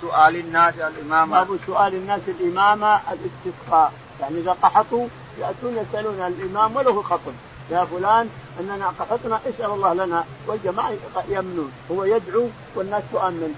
سؤال 0.00 0.36
الناس 0.36 0.74
الإمام. 0.74 1.44
باب 1.44 1.58
سؤال 1.66 1.94
الناس 1.94 2.20
الإمام 2.28 3.00
الاستسقاء. 3.12 3.92
يعني 4.20 4.38
إذا 4.38 4.52
قحطوا 4.52 5.06
يأتون 5.38 5.76
يسألون 5.76 6.20
الإمام 6.20 6.76
ويخاطب 6.76 7.32
يا 7.70 7.84
فلان 7.84 8.28
أننا 8.60 8.88
قحطنا 8.88 9.40
اسأل 9.48 9.70
الله 9.70 9.92
لنا. 9.94 10.24
والجماعة 10.46 10.92
يؤمنون. 11.28 11.72
هو 11.90 12.04
يدعو 12.04 12.48
والناس 12.74 13.02
تؤمن. 13.12 13.54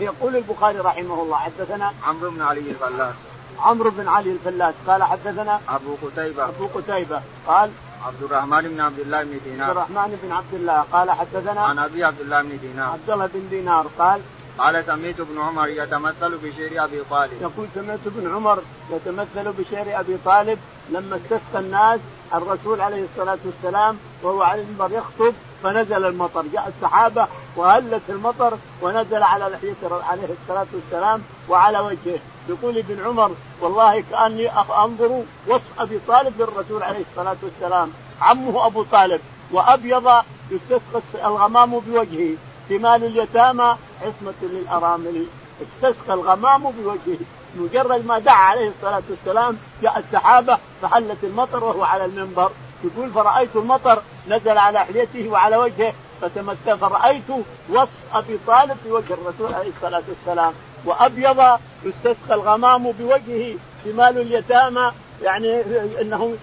يقول 0.00 0.36
البخاري 0.36 0.78
رحمه 0.78 1.22
الله 1.22 1.36
حدثنا 1.36 1.92
عمرو 2.02 2.30
بن 2.30 2.42
علي 2.42 2.60
الفلاس. 2.60 3.14
عمرو 3.58 3.90
بن 3.90 4.08
علي 4.08 4.32
الفلاس. 4.32 4.74
قال 4.86 5.02
حدثنا 5.02 5.60
أبو 5.68 5.96
قتيبة. 6.02 6.48
أبو 6.48 6.66
قتيبة. 6.66 7.22
قال 7.46 7.70
عبد 8.06 8.22
الرحمن 8.22 8.62
بن 8.62 8.80
عبد 8.80 8.98
الله 8.98 9.22
بن 9.22 9.40
دينار. 9.44 9.70
عبد 9.70 9.76
الرحمن 9.76 10.18
بن 10.22 10.32
عبد 10.32 10.54
الله. 10.54 10.84
قال 10.92 11.10
حدثنا 11.10 11.60
عن 11.60 11.78
أبي 11.78 12.04
عبد 12.04 12.20
الله 12.20 12.42
بن 12.42 12.58
دينار. 12.62 12.92
عبد 12.92 13.10
الله 13.10 13.26
بن 13.26 13.48
دينار 13.50 13.86
قال 13.98 14.20
قال 14.58 14.84
سمعت 14.86 15.20
ابن 15.20 15.40
عمر 15.40 15.68
يتمثل 15.68 16.38
بشعر 16.42 16.84
أبي 16.84 17.02
طالب. 17.10 17.42
يقول 17.42 17.66
سمعت 17.74 17.98
ابن 18.06 18.34
عمر 18.34 18.62
يتمثل 18.90 19.52
بشعر 19.52 20.00
أبي 20.00 20.18
طالب 20.24 20.58
لما 20.90 21.16
استسقى 21.16 21.60
الناس 21.60 22.00
الرسول 22.34 22.80
عليه 22.80 23.04
الصلاة 23.04 23.38
والسلام 23.44 23.98
وهو 24.22 24.42
على 24.42 24.60
المنبر 24.62 24.92
يخطب 24.92 25.34
فنزل 25.62 26.06
المطر. 26.06 26.44
جاء 26.52 26.72
السحابة 26.76 27.26
وهلت 27.56 28.02
المطر 28.08 28.58
ونزل 28.82 29.22
على 29.22 29.44
لحيته 29.44 30.04
عليه 30.04 30.28
الصلاة 30.42 30.66
والسلام 30.72 31.22
وعلى 31.48 31.78
وجهه. 31.78 32.18
يقول 32.48 32.78
ابن 32.78 33.04
عمر 33.06 33.30
والله 33.60 34.04
كأني 34.10 34.50
أنظر 34.84 35.22
وصف 35.46 35.80
أبي 35.80 36.00
طالب 36.08 36.32
للرسول 36.38 36.82
عليه 36.82 37.04
الصلاة 37.10 37.36
والسلام. 37.42 37.92
عمه 38.20 38.66
أبو 38.66 38.82
طالب 38.82 39.20
وأبيض 39.52 40.10
يستسقى 40.50 41.26
الغمام 41.26 41.78
بوجهه. 41.78 42.36
ثمال 42.68 43.04
اليتامى 43.04 43.76
عصمة 44.02 44.34
للأرامل. 44.42 45.26
استسقى 45.62 46.14
الغمام 46.14 46.62
بوجهه. 46.62 47.18
مجرد 47.56 48.06
ما 48.06 48.18
دعا 48.18 48.34
عليه 48.34 48.68
الصلاة 48.68 49.02
والسلام 49.10 49.58
جاء 49.82 49.98
السحابة 49.98 50.58
فحلت 50.82 51.24
المطر 51.24 51.64
وهو 51.64 51.84
على 51.84 52.04
المنبر. 52.04 52.50
يقول 52.84 53.10
فرأيت 53.10 53.56
المطر 53.56 54.02
نزل 54.28 54.58
على 54.58 54.78
حليته 54.84 55.28
وعلى 55.28 55.56
وجهه 55.56 55.94
فتمثل 56.20 56.78
فرأيت 56.78 57.30
وصف 57.70 57.90
أبي 58.14 58.38
طالب 58.46 58.76
في 58.84 58.92
وجه 58.92 59.14
الرسول 59.14 59.54
عليه 59.54 59.70
الصلاة 59.76 60.02
والسلام 60.08 60.52
وأبيض 60.84 61.58
يستسقى 61.84 62.34
الغمام 62.34 62.92
بوجهه 62.92 63.54
شمال 63.84 64.18
اليتامى 64.20 64.92
يعني 65.22 65.60
إنه 66.00 66.36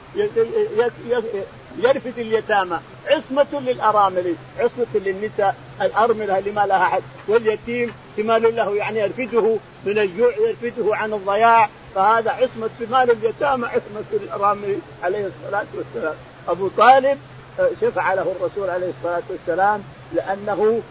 يرفد 1.78 2.20
اليتامى. 2.20 2.80
عصمة 3.08 3.60
للأرامل 3.60 4.36
عصمة 4.60 4.88
للنساء 4.96 5.56
الأرملة 5.82 6.38
اللي 6.40 6.52
ما 6.52 6.66
لها 6.66 6.84
أحد 6.84 7.04
واليتيم 7.28 7.92
ثمال 8.18 8.56
له 8.56 8.76
يعني 8.76 9.00
يرفده 9.00 9.56
من 9.86 10.00
الجوع 10.00 10.32
يرفده 10.38 10.96
عن 10.96 11.14
الضياع 11.14 11.70
فهذا 11.96 12.32
عصمة 12.32 12.70
ثمال 12.80 13.12
اليتامى 13.12 13.66
عصمة 13.68 14.04
للأرامل 14.12 14.80
عليه 15.04 15.28
الصلاة 15.28 15.66
والسلام. 15.78 16.16
أبو 16.48 16.70
طالب 16.78 17.18
آه، 17.60 17.70
شفع 17.82 18.14
له 18.14 18.36
الرسول 18.40 18.70
عليه 18.70 18.90
الصلاة 18.98 19.22
والسلام 19.30 19.84
لأنه 20.14 20.82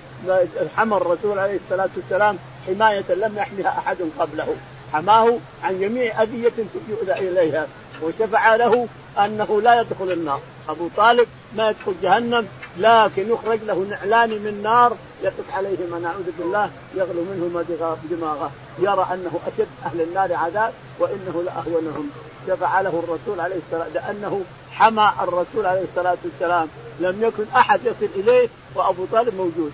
حمى 0.76 0.96
الرسول 0.96 1.38
عليه 1.38 1.58
الصلاة 1.64 1.88
والسلام 1.96 2.38
حماية 2.66 3.04
لم 3.08 3.36
يحمها 3.36 3.68
أحد 3.78 3.96
قبله. 4.18 4.56
حماه 4.92 5.38
عن 5.64 5.80
جميع 5.80 6.22
أذية 6.22 6.52
يؤذى 6.88 7.12
إليها. 7.12 7.66
وشفع 8.02 8.56
له 8.56 8.88
أنه 9.18 9.60
لا 9.62 9.80
يدخل 9.80 10.12
النار. 10.12 10.40
أبو 10.68 10.88
طالب 10.96 11.28
ما 11.56 11.70
يدخل 11.70 11.94
جهنم 12.02 12.46
لكن 12.78 13.32
يخرج 13.32 13.58
له 13.66 13.86
نعلان 13.90 14.30
من 14.30 14.60
نار 14.62 14.96
يقف 15.22 15.54
عليهما 15.56 15.98
نعوذ 15.98 16.30
بالله 16.38 16.70
يغلو 16.94 17.24
منهما 17.24 17.64
دماغه. 18.10 18.50
يرى 18.78 19.06
أنه 19.12 19.40
أشد 19.46 19.68
أهل 19.86 20.00
النار 20.00 20.32
عذاب 20.32 20.72
وإنه 20.98 21.42
لأهونهم. 21.46 22.10
شفع 22.48 22.80
له 22.80 23.02
الرسول 23.04 23.40
عليه 23.40 23.56
الصلاه 23.56 23.88
لأنه 23.94 24.42
حمى 24.78 25.12
الرسول 25.20 25.66
عليه 25.66 25.82
الصلاة 25.82 26.16
والسلام. 26.24 26.68
لم 27.00 27.22
يكن 27.22 27.44
أحد 27.56 27.80
يصل 27.84 28.08
إليه 28.14 28.48
وأبو 28.74 29.06
طالب 29.12 29.34
موجود. 29.34 29.72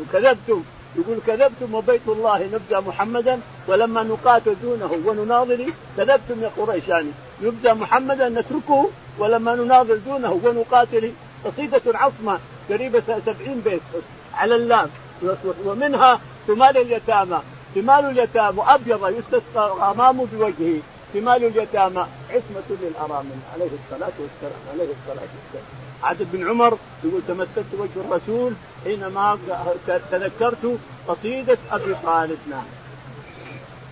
وكذبتم. 0.00 0.62
يقول 0.96 1.18
كذبتم 1.26 1.74
وبيت 1.74 2.08
الله 2.08 2.38
نبذى 2.38 2.88
محمدا 2.88 3.40
ولما 3.68 4.02
نقاتل 4.02 4.56
دونه 4.62 4.98
ونناظر 5.06 5.66
كذبتم 5.96 6.42
يا 6.42 6.50
قريش 6.56 6.88
يعني 6.88 7.10
نبذى 7.42 7.72
محمدا 7.72 8.28
نتركه 8.28 8.90
ولما 9.18 9.54
نناظر 9.54 9.96
دونه 9.96 10.40
ونقاتل. 10.44 11.12
قصيدة 11.44 11.82
عصمة 11.86 12.38
قريبة 12.70 13.02
سبعين 13.26 13.60
بيت 13.64 13.80
على 14.34 14.56
اللام. 14.56 14.88
ومنها 15.64 16.20
ثمال 16.46 16.76
اليتامى. 16.76 17.40
ثمال 17.74 18.04
اليتامى 18.04 18.62
أبيض 18.68 19.08
يستسقى 19.08 19.90
أمامه 19.90 20.26
بوجهه. 20.32 20.80
ثمال 21.14 21.44
اليتامى 21.44 22.06
عصمة 22.30 22.68
للأرامل 22.82 23.38
عليه 23.54 23.70
الصلاة 23.84 24.12
والسلام 24.18 24.62
عليه 24.72 24.84
الصلاة 24.84 25.28
والسلام. 25.36 25.64
عاد 26.02 26.26
بن 26.32 26.48
عمر 26.48 26.78
يقول 27.04 27.22
تمثلت 27.28 27.66
وجه 27.78 28.00
الرسول 28.08 28.52
حينما 28.84 29.38
تذكرت 30.10 30.78
قصيدة 31.08 31.58
أبي 31.72 31.94
طالب 32.04 32.38
نعم. 32.50 32.64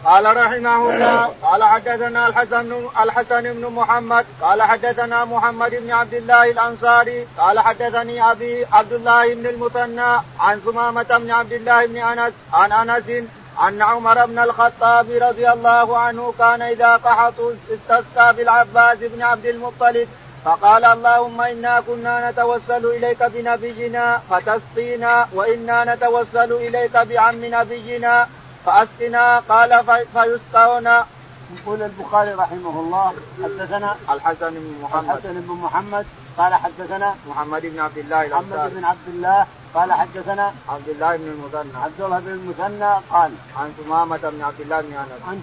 قال 0.05 0.37
رحمه 0.37 0.91
الله 0.91 1.35
قال 1.43 1.65
حدثنا 1.65 2.29
الحسن 2.29 2.73
الحسن 3.03 3.43
بن 3.43 3.67
محمد 3.67 4.27
قال 4.41 4.63
حدثنا 4.63 5.25
محمد 5.25 5.71
بن 5.71 5.91
عبد 5.91 6.15
الله 6.15 6.51
الأنصاري 6.51 7.27
قال 7.39 7.61
حدثني 7.61 8.31
أبي 8.31 8.65
عبد 8.73 8.93
الله 8.93 9.35
بن 9.35 9.47
المثنى 9.47 10.21
عن 10.41 10.61
ثمامة 10.61 11.19
بن 11.19 11.31
عبد 11.31 11.53
الله 11.53 11.87
بن 11.87 11.97
أنس 11.97 12.33
عن 12.53 12.73
أنس 12.73 13.25
أن 13.61 13.83
عمر 13.83 14.27
بن 14.27 14.39
الخطاب 14.39 15.07
رضي 15.11 15.51
الله 15.51 15.99
عنه 15.99 16.35
كان 16.39 16.63
إذا 16.63 16.97
قحطوا 16.97 17.53
استسقى 17.75 18.35
بالعباس 18.37 18.99
بن 18.99 19.23
عبد 19.23 19.47
المطلب 19.47 20.09
فقال 20.45 20.85
اللهم 20.85 21.41
إنا 21.41 21.81
كنا 21.81 22.31
نتوسل 22.31 22.87
إليك 22.87 23.23
بنبينا 23.23 24.21
فتسقينا 24.31 25.29
وإنا 25.35 25.95
نتوسل 25.95 26.53
إليك 26.53 26.97
بعم 26.97 27.41
نبينا 27.45 28.29
فأسقنا. 28.67 29.43
قال 29.49 29.85
فيسقون. 30.15 30.89
يقول 31.57 31.83
البخاري 31.83 32.33
رحمه 32.35 32.81
الله 32.81 33.13
حدثنا 33.45 33.97
الحسن 34.11 34.51
بن 34.51 34.75
محمد. 34.83 35.05
الحسن 35.05 35.35
بن 35.41 35.53
محمد 35.55 36.07
قال 36.39 36.55
حدثنا 36.55 37.15
محمد 37.29 37.63
بن 37.63 37.81
عبد 37.81 37.99
الله 37.99 38.27
محمد 38.27 38.75
بن 38.75 38.85
عبد 38.85 39.09
الله 39.09 39.47
قال 39.75 39.93
حدثنا 39.93 40.53
عبد 40.69 40.89
الله 40.89 41.17
بن 41.17 41.29
المثنى. 41.29 41.83
عبد 41.83 42.01
الله 42.01 42.21
بن 42.21 42.31
المثنى 42.31 42.93
قال 43.11 43.33
عن 43.57 43.73
ثمامة 43.85 44.17
بن 44.17 44.43
عبد 44.43 44.61
الله 44.61 44.81
بن 44.81 44.93
أنس. 44.95 45.23
عن 45.29 45.43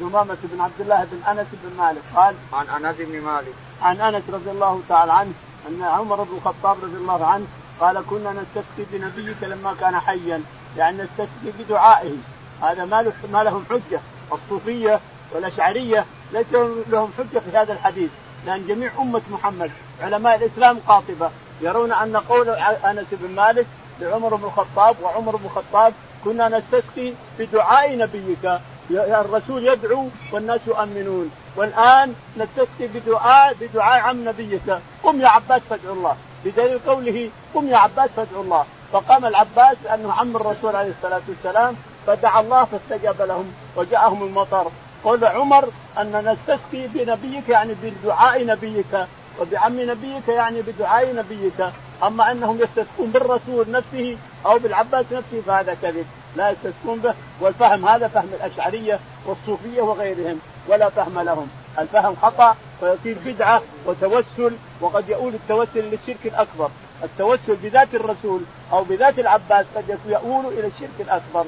ثمامة 0.00 0.36
بن 0.42 0.60
عبد 0.60 0.80
الله 0.80 1.04
بن 1.04 1.22
أنس 1.30 1.46
بن 1.52 1.76
مالك 1.78 2.02
قال 2.16 2.34
عن 2.52 2.84
أنس 2.84 2.96
بن 2.98 3.20
مالك. 3.20 3.54
عن 3.82 4.00
أنس 4.00 4.22
رضي 4.32 4.50
الله 4.50 4.80
تعالى 4.88 5.12
عنه 5.12 5.32
أن 5.68 5.82
عمر 5.82 6.22
بن 6.22 6.36
الخطاب 6.36 6.76
رضي 6.82 6.96
الله 6.96 7.26
عنه 7.26 7.46
قال 7.80 8.04
كنا 8.10 8.32
نستسقي 8.32 8.84
بنبيك 8.92 9.42
لما 9.42 9.74
كان 9.80 9.98
حيا 10.00 10.42
يعني 10.76 11.02
نستسقي 11.02 11.52
بدعائه. 11.58 12.16
هذا 12.62 12.84
ما 12.84 13.02
له 13.02 13.12
ما 13.32 13.44
لهم 13.44 13.64
حجة 13.70 14.00
الصوفيه 14.32 15.00
والاشعريه 15.32 16.04
ليس 16.32 16.46
لهم 16.88 17.10
حجة 17.18 17.38
في 17.38 17.56
هذا 17.56 17.72
الحديث 17.72 18.10
لأن 18.46 18.66
جميع 18.66 18.90
أمة 18.98 19.22
محمد 19.30 19.70
علماء 20.00 20.36
الإسلام 20.36 20.78
قاطبة. 20.88 21.30
يرون 21.60 21.92
أن 21.92 22.16
قول 22.16 22.48
أنس 22.84 23.06
بن 23.12 23.34
مالك 23.34 23.66
لعمر 24.00 24.34
بن 24.34 24.44
الخطاب 24.44 24.96
وعمر 25.02 25.36
بن 25.36 25.44
الخطاب 25.44 25.92
كنا 26.24 26.48
نستسقي 26.48 27.12
بدعاء 27.38 27.96
نبيك. 27.96 28.60
الرسول 28.90 29.66
يدعو 29.66 30.08
والناس 30.32 30.60
يؤمنون. 30.66 31.30
والآن 31.56 32.14
نستسقي 32.36 32.86
بدعاء 32.94 33.54
بدعاء 33.60 34.00
عم 34.00 34.28
نبيك. 34.28 34.78
قم 35.02 35.20
يا 35.20 35.28
عباس 35.28 35.62
فادعو 35.70 35.92
الله. 35.92 36.16
بدليل 36.44 36.78
قوله 36.86 37.30
قم 37.54 37.68
يا 37.68 37.76
عباس 37.76 38.10
فادعو 38.16 38.42
الله. 38.42 38.64
فقام 38.92 39.24
العباس 39.24 39.76
لأنه 39.84 40.12
عم 40.12 40.36
الرسول 40.36 40.76
عليه 40.76 40.92
الصلاة 40.98 41.22
والسلام 41.28 41.76
فدعا 42.06 42.40
الله 42.40 42.64
فاستجاب 42.64 43.22
لهم 43.22 43.52
وجاءهم 43.76 44.22
المطر. 44.22 44.70
قول 45.04 45.24
عمر 45.24 45.68
أن 45.98 46.12
نستسقي 46.32 46.86
بنبيك 46.86 47.48
يعني 47.48 47.74
بدعاء 47.82 48.46
نبيك. 48.46 49.06
وبعم 49.40 49.80
نبيك 49.90 50.28
يعني 50.28 50.62
بدعاء 50.62 51.14
نبيك. 51.14 51.72
أما 52.02 52.32
أنهم 52.32 52.60
يستسقون 52.60 53.10
بالرسول 53.10 53.70
نفسه 53.70 54.16
أو 54.46 54.58
بالعباس 54.58 55.04
نفسه 55.12 55.42
فهذا 55.46 55.76
كذب. 55.82 56.06
لا 56.36 56.50
يستسقون 56.50 56.98
به. 56.98 57.14
والفهم 57.40 57.88
هذا 57.88 58.08
فهم 58.08 58.28
الأشعرية 58.40 58.98
والصوفية 59.26 59.82
وغيرهم. 59.82 60.40
ولا 60.68 60.88
فهم 60.88 61.20
لهم. 61.20 61.48
الفهم 61.78 62.16
خطأ 62.22 62.56
فيصير 62.80 63.16
بدعة 63.26 63.62
وتوسل 63.86 64.56
وقد 64.80 65.08
يؤول 65.08 65.34
التوسل 65.34 65.84
للشرك 65.90 66.24
الأكبر. 66.24 66.70
التوسل 67.04 67.56
بذات 67.62 67.94
الرسول 67.94 68.40
أو 68.72 68.84
بذات 68.84 69.18
العباس 69.18 69.66
قد 69.76 69.98
يؤول 70.06 70.46
إلى 70.46 70.66
الشرك 70.66 71.00
الأكبر. 71.00 71.44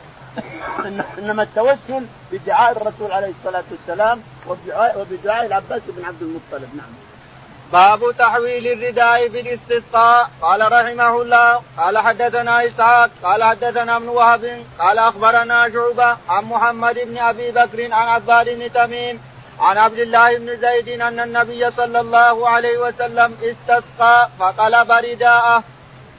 إنما 1.18 1.42
التوسل 1.42 2.06
بدعاء 2.32 2.72
الرسول 2.72 3.12
عليه 3.12 3.32
الصلاة 3.40 3.64
والسلام 3.70 4.20
وبدعاء 4.96 5.46
العباس 5.46 5.82
بن 5.88 6.04
عبد 6.04 6.22
المطلب. 6.22 6.68
نعم. 6.76 6.92
باب 7.72 8.14
تحويل 8.18 8.66
الرداء 8.66 9.28
في 9.28 9.40
الاستسقاء 9.40 10.30
قال 10.42 10.72
رحمه 10.72 11.22
الله 11.22 11.62
قال 11.78 11.98
حدثنا 11.98 12.66
إسحاق 12.66 13.10
قال 13.22 13.44
حدثنا 13.44 13.96
ابن 13.96 14.08
وهب 14.08 14.64
قال 14.78 14.98
أخبرنا 14.98 15.70
شعبة 15.70 16.16
عن 16.28 16.44
محمد 16.44 16.98
بن 16.98 17.18
أبي 17.18 17.50
بكر 17.50 17.92
عن 17.92 18.08
عباد 18.08 18.48
بن 18.48 18.72
تميم 18.72 19.20
عن 19.60 19.78
عبد 19.78 19.98
الله 19.98 20.38
بن 20.38 20.56
زيد 20.56 20.88
أن 20.88 21.20
النبي 21.20 21.70
صلى 21.70 22.00
الله 22.00 22.48
عليه 22.48 22.78
وسلم 22.78 23.36
استسقى 23.42 24.28
فقلب 24.38 24.92
رداءه. 24.92 25.62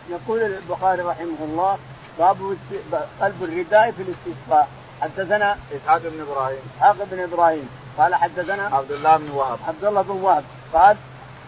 يقول 0.09 0.39
البخاري 0.41 1.01
رحمه 1.01 1.39
الله 1.41 1.77
باب 2.19 2.57
قلب 3.21 3.43
الرداء 3.43 3.91
في 3.91 4.01
الاستسقاء. 4.01 4.67
حدثنا 5.01 5.57
إسحاق 5.75 6.01
بن 6.03 6.21
إبراهيم. 6.21 6.59
إسحاق 6.75 6.95
بن 7.11 7.19
إبراهيم. 7.19 7.69
قال 7.97 8.15
حدثنا 8.15 8.69
عبد 8.73 8.91
الله 8.91 9.17
بن 9.17 9.29
وهب. 9.29 9.59
عبد 9.67 9.85
الله 9.85 10.01
بن 10.01 10.11
وهب. 10.11 10.43
قال 10.73 10.97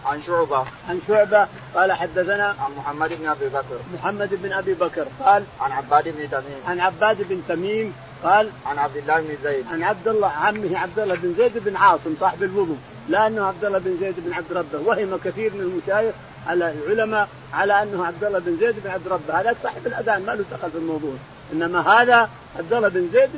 عن 0.06 0.22
شعبة. 0.26 0.64
عن 0.88 1.00
شعبة. 1.08 1.46
قال 1.74 1.92
حدثنا 1.92 2.46
عن 2.46 2.70
محمد 2.78 3.12
بن 3.12 3.28
أبي 3.28 3.48
بكر. 3.48 3.78
محمد 3.94 4.28
بن 4.42 4.52
أبي 4.52 4.74
بكر. 4.74 5.06
قال 5.24 5.44
عن 5.60 5.72
عباد 5.72 6.04
بن 6.04 6.30
تميم. 6.30 6.60
عن 6.68 6.80
عباد 6.80 7.28
بن 7.28 7.42
تميم. 7.48 7.94
قال 8.24 8.50
عن 8.66 8.78
عبد 8.78 8.96
الله 8.96 9.20
بن 9.20 9.36
زيد. 9.44 9.66
عن 9.72 9.82
عبد 9.82 10.08
الله 10.08 10.28
عمه 10.28 10.78
عبد 10.78 10.98
الله 10.98 11.14
بن 11.14 11.34
زيد 11.34 11.58
بن 11.58 11.76
عاصم 11.76 12.14
صاحب 12.20 12.42
الوضوء. 12.42 12.78
لا 13.08 13.26
أنه 13.26 13.46
عبد 13.46 13.64
الله 13.64 13.78
بن 13.78 13.96
زيد 14.00 14.14
بن 14.18 14.32
عبد 14.32 14.52
ربه. 14.52 14.78
وهم 14.78 15.18
كثير 15.24 15.54
من 15.54 15.60
المشايخ 15.60 16.14
على 16.46 16.70
العلماء 16.72 17.28
على 17.52 17.82
أنه 17.82 18.06
عبد 18.06 18.24
الله 18.24 18.38
بن 18.38 18.56
زيد 18.60 18.74
بن 18.84 18.90
عبد 18.90 19.08
ربه. 19.08 19.40
هذا 19.40 19.56
صاحب 19.62 19.86
الأذان 19.86 20.26
ما 20.26 20.32
له 20.32 20.44
دخل 20.52 20.70
في 20.70 20.78
الموضوع. 20.78 21.14
إنما 21.52 21.80
هذا 21.80 22.30
عبد 22.58 22.72
الله 22.72 22.88
بن 22.88 23.08
زيد 23.12 23.30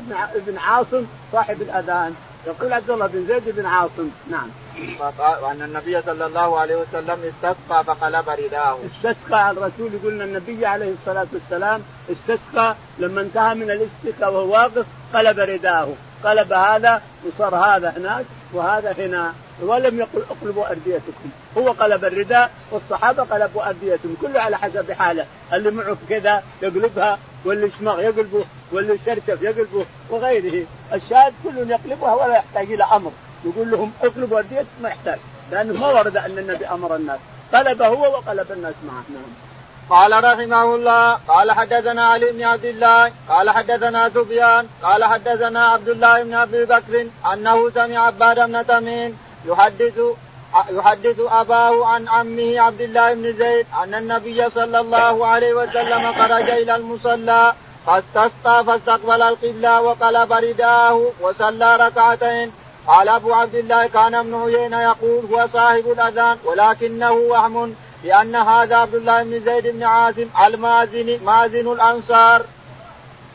بن 0.46 0.58
عاصم 0.58 1.04
صاحب 1.32 1.62
الأذان. 1.62 2.14
يقول 2.46 2.72
عبد 2.72 2.90
الله 2.90 3.06
بن 3.06 3.26
زيد 3.26 3.56
بن 3.56 3.66
عاصم 3.66 4.10
نعم. 4.30 4.48
وأن 5.42 5.62
النبي 5.62 6.02
صلى 6.02 6.26
الله 6.26 6.58
عليه 6.58 6.76
وسلم 6.76 7.18
استسقى 7.24 7.84
فقلب 7.84 8.28
رداءه 8.28 8.78
استسقى 8.86 9.50
الرسول 9.50 9.94
يقول 9.94 10.22
النبي 10.22 10.66
عليه 10.66 10.92
الصلاة 10.92 11.26
والسلام 11.32 11.82
استسقى 12.12 12.76
لما 12.98 13.20
انتهى 13.20 13.54
من 13.54 13.70
الاستسقاء 13.70 14.32
وهو 14.32 14.52
واقف 14.52 14.86
قلب 15.14 15.38
رداءه 15.38 15.94
قلب 16.24 16.52
هذا 16.52 17.02
وصار 17.26 17.54
هذا 17.54 17.94
هناك 17.96 18.24
وهذا 18.52 18.92
هنا. 18.98 19.32
ولم 19.62 19.98
يقل 19.98 20.22
اقلبوا 20.30 20.70
أرديتكم. 20.70 21.30
هو 21.58 21.70
قلب 21.70 22.04
الرداء 22.04 22.50
والصحابة 22.70 23.22
قلبوا 23.22 23.68
أرديتهم. 23.68 24.16
كله 24.22 24.40
على 24.40 24.58
حسب 24.58 24.92
حاله. 24.92 25.26
اللي 25.52 25.70
معه 25.70 25.96
كذا 26.08 26.42
يقلبها 26.62 27.18
واللي 27.44 27.70
شماغ 27.78 28.00
يقلبه 28.00 28.44
واللي 28.72 28.98
شرشف 29.06 29.42
يقلبه 29.42 29.86
وغيره. 30.10 30.66
الشاهد 30.92 31.32
كل 31.44 31.70
يقلبها 31.70 32.14
ولا 32.14 32.36
يحتاج 32.36 32.72
إلى 32.72 32.84
أمر. 32.84 33.12
يقول 33.44 33.70
لهم 33.70 33.92
اقلبوا 34.02 34.38
ارديتكم 34.38 34.82
ما 34.82 34.88
يحتاج. 34.88 35.18
لأنه 35.50 35.80
ما 35.80 35.88
ورد 35.88 36.16
أن 36.16 36.38
النبي 36.38 36.66
أمر 36.66 36.96
الناس. 36.96 37.18
قلب 37.54 37.82
هو 37.82 38.02
وقلب 38.02 38.52
الناس 38.52 38.74
معه. 38.86 39.04
نعم. 39.14 39.44
قال 39.90 40.24
رحمه 40.24 40.74
الله 40.74 41.12
قال 41.28 41.52
حدثنا 41.52 42.04
علي 42.04 42.32
بن 42.32 42.42
عبد 42.42 42.64
الله 42.64 43.12
قال 43.28 43.50
حدثنا 43.50 44.08
سفيان 44.08 44.66
قال 44.82 45.04
حدثنا 45.04 45.66
عبد 45.66 45.88
الله 45.88 46.22
بن 46.22 46.34
أبي 46.34 46.64
بكر 46.64 47.06
أنه 47.32 47.70
سمع 47.70 47.98
عباد 47.98 48.50
بن 48.50 48.66
تميم 48.66 49.18
يحدث 49.46 50.00
يحدث 50.70 51.20
أباه 51.20 51.86
عن 51.86 52.08
عمه 52.08 52.60
عبد 52.60 52.80
الله 52.80 53.14
بن 53.14 53.32
زيد 53.32 53.66
أن 53.82 53.94
النبي 53.94 54.50
صلى 54.50 54.80
الله 54.80 55.26
عليه 55.26 55.54
وسلم 55.54 56.12
خرج 56.12 56.50
إلى 56.50 56.74
المصلى 56.76 57.54
فاستسقى 57.86 58.64
فاستقبل 58.66 59.22
القبلة 59.22 59.80
وقلب 59.80 60.32
رداءه 60.32 61.12
وصلى 61.20 61.76
ركعتين. 61.76 62.52
قال 62.86 63.08
أبو 63.08 63.32
عبد 63.32 63.54
الله 63.54 63.86
كان 63.86 64.14
ابن 64.14 64.34
عيينة 64.34 64.80
يقول 64.82 65.24
هو 65.32 65.46
صاحب 65.52 65.84
الأذان 65.90 66.36
ولكنه 66.44 67.12
وهم 67.12 67.74
لأن 68.04 68.36
هذا 68.36 68.76
عبد 68.76 68.94
الله 68.94 69.22
بن 69.22 69.40
زيد 69.40 69.66
بن 69.66 69.82
عاصم 69.82 70.28
المازني 70.46 71.18
مازن 71.18 71.72
الأنصار. 71.72 72.42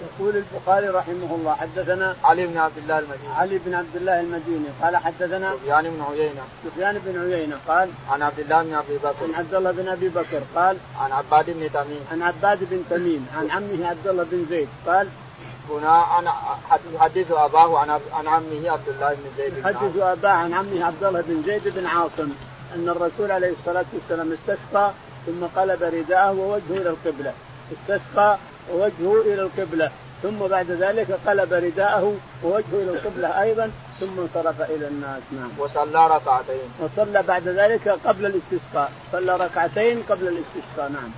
يقول 0.02 0.44
البخاري 0.44 0.88
رحمه 0.88 1.36
الله 1.36 1.56
حدثنا 1.56 2.16
علي 2.24 2.48
بن 2.48 2.58
عبد 2.58 2.78
الله 2.78 3.00
المديني. 3.00 3.34
علي 3.36 3.58
بن 3.66 3.74
عبد 3.74 3.96
الله 3.96 4.20
المديني 4.20 4.66
قال 4.82 4.98
حدثنا 4.98 5.54
سفيان 5.54 5.84
بن 5.84 6.04
عيينة. 6.12 6.42
سفيان 6.66 7.02
بن 7.06 7.22
عيينة 7.22 7.58
قال 7.68 7.90
عن 8.12 8.22
عبد 8.22 8.40
الله 8.40 8.64
بن 8.64 8.74
أبي 8.74 8.98
بكر. 8.98 9.26
عن 9.26 9.34
عبد 9.36 9.54
الله 9.54 9.72
بن 9.72 9.88
أبي 9.88 10.10
بكر 10.10 10.42
قال 10.56 10.78
عن 11.00 11.12
عباد 11.12 11.46
بن 11.46 11.72
تميم. 11.74 12.04
عن 12.12 12.22
عباد 12.22 12.60
بن 12.72 12.84
تميم 12.90 13.28
عن 13.38 13.52
عمه 13.52 13.88
عبد 13.88 14.08
الله 14.08 14.26
بن 14.32 14.46
زيد 14.50 14.70
قال 14.88 15.08
هنا 15.70 16.20
أنا 16.20 16.34
يحدث 16.94 17.32
أباه 17.32 17.80
عن 17.80 17.90
عن 17.90 18.28
عمه 18.28 18.72
عبد 18.72 18.90
الله 18.90 19.10
بن 19.10 19.30
زيد 19.38 19.54
بن 19.54 19.60
يحدث 19.60 19.98
أباه 19.98 20.30
عن 20.30 20.54
عمه 20.54 20.86
عبد 20.86 21.04
الله 21.04 21.22
بن 21.22 21.44
زيد 21.46 21.68
بن 21.68 21.86
عاصم 21.86 22.30
أن 22.76 22.90
الرسول 22.90 23.32
عليه 23.32 23.52
الصلاة 23.60 23.86
والسلام 23.94 24.32
استسقى 24.34 24.92
ثم 25.26 25.46
قلب 25.56 25.84
رداءه 25.84 26.32
ووجهه 26.32 26.82
إلى 26.82 26.90
القبلة. 26.90 27.34
استسقى 27.74 28.38
ووجهه 28.73 29.21
إلى 29.21 29.41
القبلة 29.41 29.91
ثم 30.23 30.47
بعد 30.47 30.71
ذلك 30.71 31.19
قلب 31.27 31.53
رداءه 31.53 32.15
ووجهه 32.43 32.73
إلى 32.73 32.91
القبلة 32.91 33.41
أيضا 33.41 33.71
ثم 33.99 34.19
انصرف 34.19 34.62
إلى 34.62 34.88
الناس 34.88 35.21
نعم. 35.32 35.49
وصلى 35.58 36.08
ركعتين. 36.08 36.69
وصلى 36.79 37.23
بعد 37.23 37.47
ذلك 37.47 37.89
قبل 38.05 38.25
الاستسقاء، 38.25 38.91
صلى 39.12 39.36
ركعتين 39.38 40.03
قبل 40.10 40.27
الاستسقاء 40.27 40.91
نعم. 40.91 41.12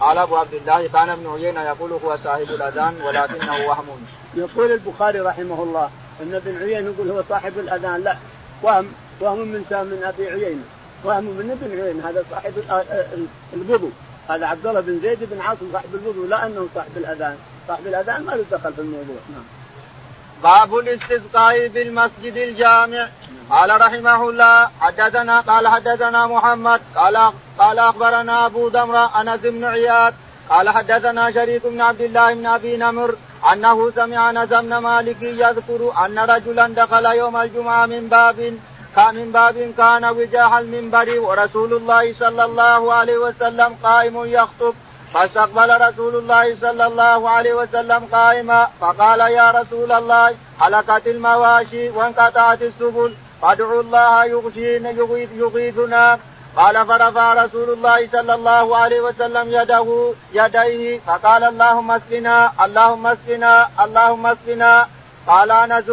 قال 0.00 0.18
أبو 0.18 0.36
عبد 0.36 0.54
الله 0.54 0.88
كان 0.88 1.08
ابن 1.08 1.26
عيينة 1.26 1.62
يقول 1.62 1.92
هو 1.92 2.16
صاحب 2.24 2.50
الأذان 2.50 2.94
ولكنه 3.00 3.68
وهم. 3.68 4.06
يقول 4.34 4.72
البخاري 4.72 5.20
رحمه 5.20 5.62
الله 5.62 5.90
أن 6.22 6.34
ابن 6.34 6.62
عيينة 6.62 6.90
يقول 6.90 7.10
هو 7.10 7.22
صاحب 7.28 7.58
الأذان 7.58 8.00
لا 8.04 8.16
وهم 8.62 8.86
وهم 9.20 9.38
من 9.38 9.64
من 9.70 10.02
أبي 10.04 10.28
عيينة 10.28 10.62
وهم 11.04 11.24
من 11.24 11.50
ابن 11.50 11.80
عيينة 11.80 12.08
هذا 12.08 12.24
صاحب 12.30 12.52
الوضوء 13.54 13.92
هذا 14.28 14.46
عبد 14.46 14.66
الله 14.66 14.80
بن 14.80 15.00
زيد 15.00 15.18
بن 15.30 15.40
عاصم 15.40 15.72
صاحب 15.72 15.94
الوضوء 15.94 16.26
لا 16.26 16.46
أنه 16.46 16.68
صاحب 16.74 16.96
الأذان. 16.96 17.36
صاحب 17.68 17.86
الأذان 17.86 18.24
ما 18.24 18.32
له 18.32 18.44
دخل 18.50 18.72
في 18.72 18.80
الموضوع. 18.80 19.16
نعم. 19.32 19.44
باب 20.42 20.78
الاستسقاء 20.78 21.68
بالمسجد 21.68 22.36
الجامع. 22.36 23.08
قال 23.50 23.80
رحمه 23.80 24.28
الله 24.28 24.70
حدثنا 24.80 25.40
قال 25.40 25.68
حدثنا 25.68 26.26
محمد 26.26 26.80
قال 26.96 27.32
قال 27.58 27.78
أخبرنا 27.78 28.46
أبو 28.46 28.68
دمرة 28.68 29.20
أنس 29.20 29.40
بن 29.40 29.64
عياد 29.64 30.14
قال 30.48 30.68
حدثنا 30.68 31.30
شريك 31.30 31.66
بن 31.66 31.80
عبد 31.80 32.00
الله 32.00 32.34
بن 32.34 32.46
أبي 32.46 32.76
نمر 32.76 33.16
أنه 33.52 33.90
سمع 33.90 34.30
أنس 34.30 34.52
مالك 34.52 35.22
يذكر 35.22 35.92
أن 36.04 36.18
رجلا 36.18 36.68
دخل 36.68 37.04
يوم 37.04 37.36
الجمعة 37.36 37.86
من 37.86 38.08
باب 38.08 38.58
من 38.98 39.32
باب 39.32 39.72
كان 39.78 40.04
وجاح 40.04 40.54
المنبر 40.54 41.20
ورسول 41.20 41.72
الله 41.74 42.14
صلى 42.18 42.44
الله 42.44 42.92
عليه 42.92 43.18
وسلم 43.18 43.76
قائم 43.82 44.24
يخطب 44.24 44.74
فاستقبل 45.14 45.88
رسول 45.88 46.16
الله 46.16 46.56
صلى 46.60 46.86
الله 46.86 47.30
عليه 47.30 47.54
وسلم 47.54 48.08
قائما 48.12 48.68
فقال 48.80 49.20
يا 49.20 49.50
رسول 49.50 49.92
الله 49.92 50.34
حلقت 50.60 51.06
المواشي 51.06 51.90
وانقطعت 51.90 52.62
السبل 52.62 53.14
فادعوا 53.42 53.80
الله 53.80 54.24
يغشينا 54.24 54.90
يغيثنا. 55.36 56.18
قال 56.56 56.86
فرفع 56.86 57.44
رسول 57.44 57.70
الله 57.70 58.08
صلى 58.12 58.34
الله 58.34 58.76
عليه 58.76 59.00
وسلم 59.00 59.46
يده 59.48 60.12
يديه 60.34 61.00
فقال 61.06 61.44
اللهم 61.44 61.90
اسقنا 61.90 62.52
اللهم 62.64 63.06
اسقنا 63.06 63.68
اللهم 63.84 64.26
اسقنا. 64.26 64.88
قال 65.26 65.50
أنس 65.50 65.88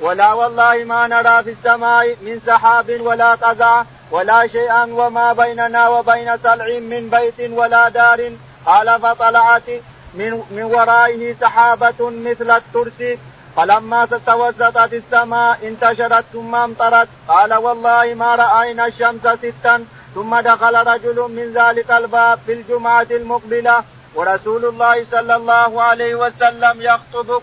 ولا 0.00 0.32
والله 0.32 0.84
ما 0.84 1.06
نرى 1.06 1.42
في 1.42 1.50
السماء 1.50 2.16
من 2.22 2.40
سحاب 2.46 3.00
ولا 3.00 3.34
قزع 3.34 3.82
ولا 4.10 4.46
شيئا 4.46 4.84
وما 4.84 5.32
بيننا 5.32 5.88
وبين 5.88 6.38
سلع 6.38 6.78
من 6.78 7.10
بيت 7.10 7.50
ولا 7.50 7.88
دار. 7.88 8.32
قال 8.66 9.00
فطلعت 9.00 9.68
من 10.14 10.42
من 10.50 10.62
ورائه 10.62 11.34
سحابة 11.40 12.00
مثل 12.00 12.50
الترس. 12.50 13.18
فلما 13.56 14.04
توسطت 14.26 14.92
السماء 14.92 15.58
انتشرت 15.68 16.24
ثم 16.32 16.54
امطرت. 16.54 17.08
قال 17.28 17.54
والله 17.54 18.14
ما 18.14 18.34
رأينا 18.34 18.86
الشمس 18.86 19.20
ستا 19.42 19.84
ثم 20.14 20.40
دخل 20.40 20.86
رجل 20.86 21.18
من 21.20 21.52
ذلك 21.54 21.90
الباب 21.90 22.38
في 22.46 22.52
الجمعة 22.52 23.06
المقبلة. 23.10 23.84
ورسول 24.14 24.64
الله 24.64 25.06
صلى 25.10 25.36
الله 25.36 25.82
عليه 25.82 26.14
وسلم 26.14 26.82
يخطب 26.82 27.42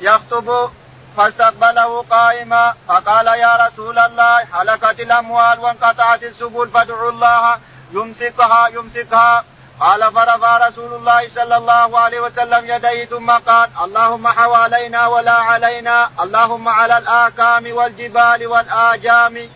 يخطب 0.00 0.70
فاستقبله 1.16 2.04
قائما 2.10 2.74
فقال 2.88 3.26
يا 3.26 3.66
رسول 3.66 3.98
الله 3.98 4.46
هلكت 4.52 5.00
الأموال 5.00 5.58
وانقطعت 5.60 6.22
السبل 6.22 6.68
فادعوا 6.74 7.10
الله 7.10 7.58
يمسكها 7.92 8.68
يمسكها. 8.68 9.44
قال 9.80 10.12
فرفع 10.12 10.68
رسول 10.68 10.94
الله 10.94 11.28
صلى 11.28 11.56
الله 11.56 11.98
عليه 11.98 12.20
وسلم 12.20 12.70
يديه 12.70 13.04
ثم 13.04 13.30
قال 13.30 13.68
اللهم 13.84 14.28
حوالينا 14.28 15.06
ولا 15.06 15.32
علينا 15.32 16.10
اللهم 16.20 16.68
على 16.68 16.98
الآكام 16.98 17.72
والجبال 17.72 18.46
والآجام 18.46 19.48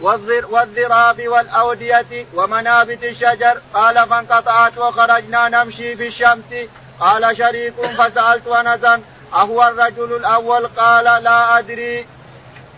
والذراب 0.00 1.28
والأودية 1.28 2.26
ومنابت 2.34 3.04
الشجر. 3.04 3.60
قال 3.74 4.08
فانقطعت 4.08 4.78
وخرجنا 4.78 5.48
نمشي 5.48 5.96
في 5.96 6.06
الشمس 6.06 6.68
قال 7.00 7.36
شريك 7.36 7.74
فسألت 7.98 8.46
أنسا 8.46 9.02
أهو 9.34 9.62
الرجل 9.62 10.16
الأول 10.16 10.66
قال 10.66 11.04
لا 11.04 11.58
أدري. 11.58 12.06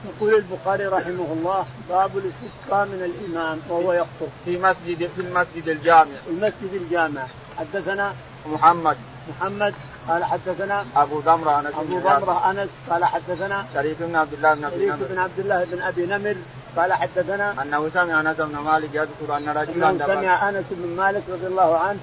يقول 0.09 0.35
البخاري 0.35 0.87
رحمه 0.87 1.29
الله 1.33 1.67
باب 1.88 2.11
الاستسقاء 2.19 2.87
من 2.87 3.01
الإمام 3.11 3.61
وهو 3.69 3.93
يخطب. 3.93 4.29
في 4.45 4.59
مسجد 4.59 5.11
في 5.17 5.21
المسجد 5.21 5.69
الجامع. 5.69 6.05
في 6.25 6.31
المسجد 6.31 6.73
الجامع. 6.73 7.23
حدثنا 7.59 8.14
محمد. 8.47 8.97
محمد 9.29 9.75
قال 10.09 10.25
حدثنا 10.25 10.85
أبو 10.97 11.21
ضمره 11.21 11.61
أنس 11.61 11.75
أبو 11.75 11.99
ضمره 11.99 12.51
أنس 12.51 12.69
قال 12.90 13.05
حدثنا 13.05 13.67
شريك 13.75 13.97
بن 14.01 14.17
عبد 14.17 14.33
الله 14.33 14.55
بن 14.55 14.64
أبي 14.64 14.77
شريك 14.77 14.95
بن 15.11 15.19
عبد 15.19 15.38
الله 15.38 15.64
بن 15.64 15.83
أبي 15.83 16.07
نمر 16.07 16.37
قال 16.77 16.93
حدثنا 16.93 17.62
أنه 17.62 17.90
سمع 17.95 18.21
أنس 18.21 18.37
بن 18.37 18.57
مالك 18.57 18.88
يذكر 18.95 19.37
أن 19.37 19.49
رجلا 19.49 19.90
أنه 19.90 20.07
سمع 20.07 20.49
أنس 20.49 20.64
بن 20.71 20.97
مالك 20.97 21.23
رضي 21.29 21.47
الله 21.47 21.79
عنه 21.79 21.99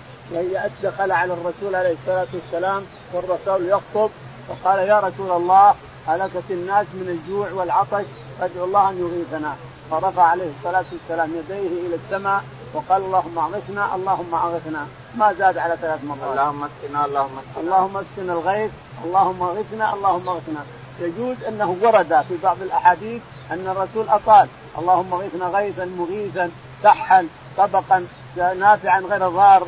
دخل 0.84 1.12
على 1.12 1.34
الرسول 1.34 1.76
عليه 1.76 1.96
الصلاة 2.02 2.28
والسلام 2.34 2.86
والرسول 3.14 3.66
يخطب. 3.70 4.10
فقال 4.47 4.80
يا 4.80 4.99
رسول 4.99 5.32
الله 5.32 5.75
هلكت 6.08 6.43
الناس 6.49 6.88
من 6.93 7.08
الجوع 7.10 7.51
والعطش 7.51 8.06
فادعوا 8.39 8.65
الله 8.65 8.89
أن 8.89 8.97
يغيثنا. 8.99 9.56
فرفع 9.91 10.23
عليه 10.23 10.49
الصلاة 10.60 10.86
والسلام 10.91 11.30
يديه 11.36 11.88
إلى 11.88 11.95
السماء 11.95 12.43
وقال 12.73 13.01
اللهم 13.01 13.39
أغثنا 13.39 13.95
اللهم 13.95 14.36
أغثنا. 14.36 14.88
ما 15.15 15.34
زاد 15.34 15.58
على 15.58 15.77
ثلاث 15.82 16.04
مرات. 16.04 16.32
اللهم 16.32 16.63
اسقنا 16.63 17.06
اللهم 17.06 17.38
اسقنا. 17.39 17.62
اللهم 17.62 17.97
اسقنا 17.97 18.34
الغيث 18.34 18.71
اللهم 19.06 19.43
أغثنا 19.43 19.93
اللهم 19.93 20.30
أغثنا. 20.30 20.63
يجوز 20.99 21.36
أنه 21.47 21.77
ورد 21.82 22.25
في 22.27 22.38
بعض 22.43 22.62
الأحاديث 22.62 23.21
أن 23.51 23.67
الرسول 23.67 24.10
أطال 24.10 24.47
اللهم 24.77 25.13
أغثنا 25.13 25.45
غيثا 25.45 25.86
مغيثا 25.86 26.51
سحا 26.84 27.27
طبقا 27.58 28.08
نافعا 28.38 28.99
غير 28.99 29.30
ضار. 29.30 29.67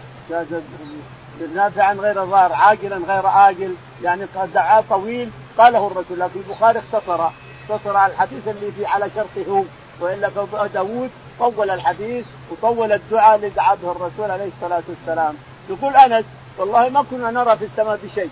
نافعا 1.55 1.93
غير 1.93 2.23
ضار 2.23 2.53
عاجلا 2.53 2.97
غير 2.97 3.27
عاجل 3.27 3.75
يعني 4.03 4.25
دعاء 4.53 4.85
طويل. 4.89 5.29
قاله 5.57 5.87
الرسول 5.87 6.19
لكن 6.19 6.39
البخاري 6.47 6.79
اختصر 6.79 7.29
اختصر 7.69 7.97
على 7.97 8.13
الحديث 8.13 8.47
اللي 8.47 8.71
في 8.71 8.85
على 8.85 9.09
شرطه 9.15 9.65
وإلا 9.99 10.29
داوود 10.73 11.11
طول 11.39 11.69
الحديث 11.69 12.25
وطول 12.51 12.91
الدعاء 12.91 13.35
اللي 13.35 13.49
دعا 13.49 13.75
به 13.75 13.91
الرسول 13.91 14.31
عليه 14.31 14.49
الصلاة 14.57 14.83
والسلام. 14.89 15.35
يقول 15.69 15.95
أنس 15.95 16.25
والله 16.57 16.89
ما 16.89 17.05
كنا 17.11 17.31
نرى 17.31 17.57
في 17.57 17.65
السماء 17.65 17.99
بشيء. 18.03 18.29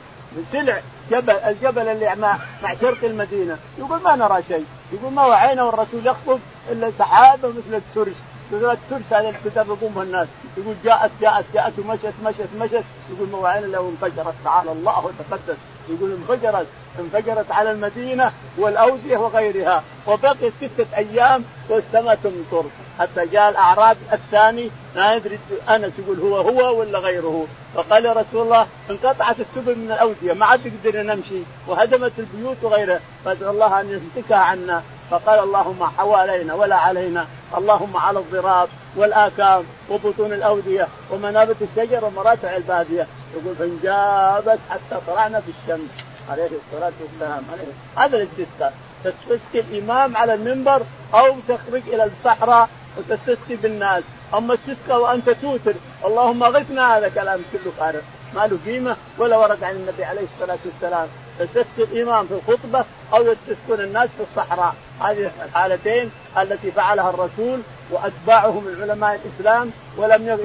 سلع 0.52 0.80
جبل 1.12 1.36
الجبل 1.36 1.88
اللي 1.88 2.16
مع 2.16 2.38
مع 2.64 2.76
شرق 2.82 3.04
المدينة. 3.04 3.58
يقول 3.78 4.02
ما 4.02 4.16
نرى 4.16 4.44
شيء. 4.48 4.66
يقول 4.92 5.14
ما 5.14 5.26
وعينا 5.26 5.64
والرسول 5.64 6.08
يخطب 6.08 6.40
إلا 6.72 6.92
سحابة 7.00 7.50
مثل 7.50 7.76
الترس 7.76 8.16
الترس 8.54 9.14
هذا 9.14 9.30
الكتاب 9.30 9.68
يقومها 9.68 10.04
الناس. 10.04 10.28
يقول 10.58 10.76
جاءت 10.84 11.12
جاءت 11.22 11.46
جاءت 11.54 11.74
ومشت 11.80 12.14
مشت 12.26 12.50
مشت. 12.60 12.84
يقول 13.14 13.30
ما 13.32 13.38
وعينا 13.38 13.66
لو 13.66 13.90
انفجرت. 13.90 14.34
تعالى 14.44 14.72
الله 14.72 15.06
وتقدس. 15.06 15.58
يقول 15.90 16.12
انفجرت. 16.12 16.68
انفجرت 17.00 17.52
على 17.52 17.72
المدينة 17.72 18.32
والاوديه 18.58 19.18
وغيرها. 19.18 19.84
وبقي 20.08 20.52
ستة 20.62 20.98
أيام 20.98 21.44
والسماء 21.70 22.20
تمطر. 22.24 22.66
حتى 23.00 23.26
جاء 23.26 23.50
الأعراب 23.50 23.98
الثاني. 24.14 24.72
ما 24.96 25.16
يدري 25.16 25.40
انس 25.70 25.94
يقول 26.00 26.20
هو 26.20 26.38
هو 26.38 26.80
ولا 26.80 27.00
غيره. 27.00 27.48
فقال 27.76 28.06
يا 28.06 28.14
رسول 28.14 28.42
الله 28.42 28.68
انقطعت 28.90 29.36
السبل 29.40 29.76
من 29.76 29.92
الاوديه 29.92 30.34
ما 30.34 30.46
عاد 30.46 30.62
نقدر 30.68 31.02
نمشي. 31.02 31.42
وهدمت 31.68 32.12
البيوت 32.20 32.58
وغيرها. 32.62 33.00
فادعو 33.26 33.52
الله 33.52 33.82
أن 33.82 34.02
يمسكها 34.16 34.38
عنا. 34.38 34.84
فقال 35.12 35.39
اللهم 35.39 35.84
حوالينا 35.84 36.54
ولا 36.54 36.76
علينا. 36.76 37.28
اللهم 37.58 37.97
على 37.97 38.19
الضراب 38.19 38.69
والآكام 38.95 39.63
وبطون 39.89 40.34
الأودية 40.34 40.88
ومنابت 41.12 41.56
الشجر 41.62 42.06
ومراتع 42.06 42.56
البادية. 42.56 43.08
يقول 43.36 43.56
فانجابت 43.56 44.60
حتى 44.69 45.02
طلعنا 45.08 45.39
في 45.39 45.52
الشمس. 45.62 45.89
عليه 46.30 46.43
الصلاة 46.45 46.91
والسلام. 47.02 47.43
عليه. 47.52 48.06
هذا 48.06 48.17
الاستسقاء 48.17 48.74
تستسقي 49.04 49.60
الإمام 49.60 50.17
على 50.17 50.34
المنبر 50.34 50.82
أو 51.13 51.36
تخرج 51.47 51.82
إلى 51.88 52.04
الصحراء 52.04 52.69
وتستسقي 52.97 53.56
بالناس. 53.56 54.04
أما 54.34 54.54
استسقى 54.54 55.02
وأنت 55.02 55.30
توتر. 55.30 55.74
اللهم 56.06 56.43
أغثنا 56.43 56.97
هذا 56.97 57.10
كلام 57.10 57.41
كله 57.52 57.71
فارغ. 57.80 58.02
ما 58.36 58.48
له 58.48 58.58
قيمه 58.65 58.96
ولا 59.17 59.38
ورد 59.38 59.63
عن 59.63 59.76
النبي 59.76 60.04
عليه 60.04 60.26
الصلاة 60.36 60.58
والسلام. 60.65 61.08
يستسقي 61.39 61.84
الامام 61.84 62.28
في 62.28 62.34
الخطبة 62.34 62.86
أو 63.13 63.22
يستسقون 63.32 63.80
الناس 63.80 64.10
في 64.17 64.24
الصحراء. 64.32 64.76
هذه 65.02 65.32
الحالتين 65.46 66.12
التي 66.38 66.72
فعلها 66.72 67.10
الرسول 67.10 67.60
واتباعه 67.91 68.60
من 68.60 68.82
علماء 68.82 69.20
الإسلام 69.26 69.72
ولم 69.98 70.39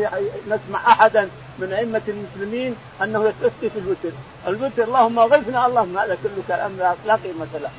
نسمع 0.48 0.92
أحدا 0.92 1.28
من 1.58 1.72
أئمة 1.72 2.02
المسلمين 2.08 2.76
أنه 3.02 3.24
يستسقي 3.24 3.70
في 3.70 3.78
الوتر، 3.78 4.16
الوتر 4.46 4.84
اللهم 4.84 5.18
اغثنا 5.18 5.66
اللهم 5.66 5.98
هذا 5.98 6.18
كله 6.22 6.42
كلام 6.48 6.76
لا 7.06 7.14
قيمه 7.14 7.46
له. 7.54 7.70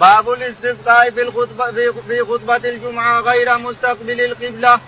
باب 0.00 0.32
الاستسقاء 0.32 1.10
في 1.10 1.22
الخطبه 1.22 1.92
في 2.08 2.20
خطبة 2.20 2.56
الجمعة 2.56 3.20
غير 3.20 3.58
مستقبل 3.58 4.20
القبلة. 4.20 4.80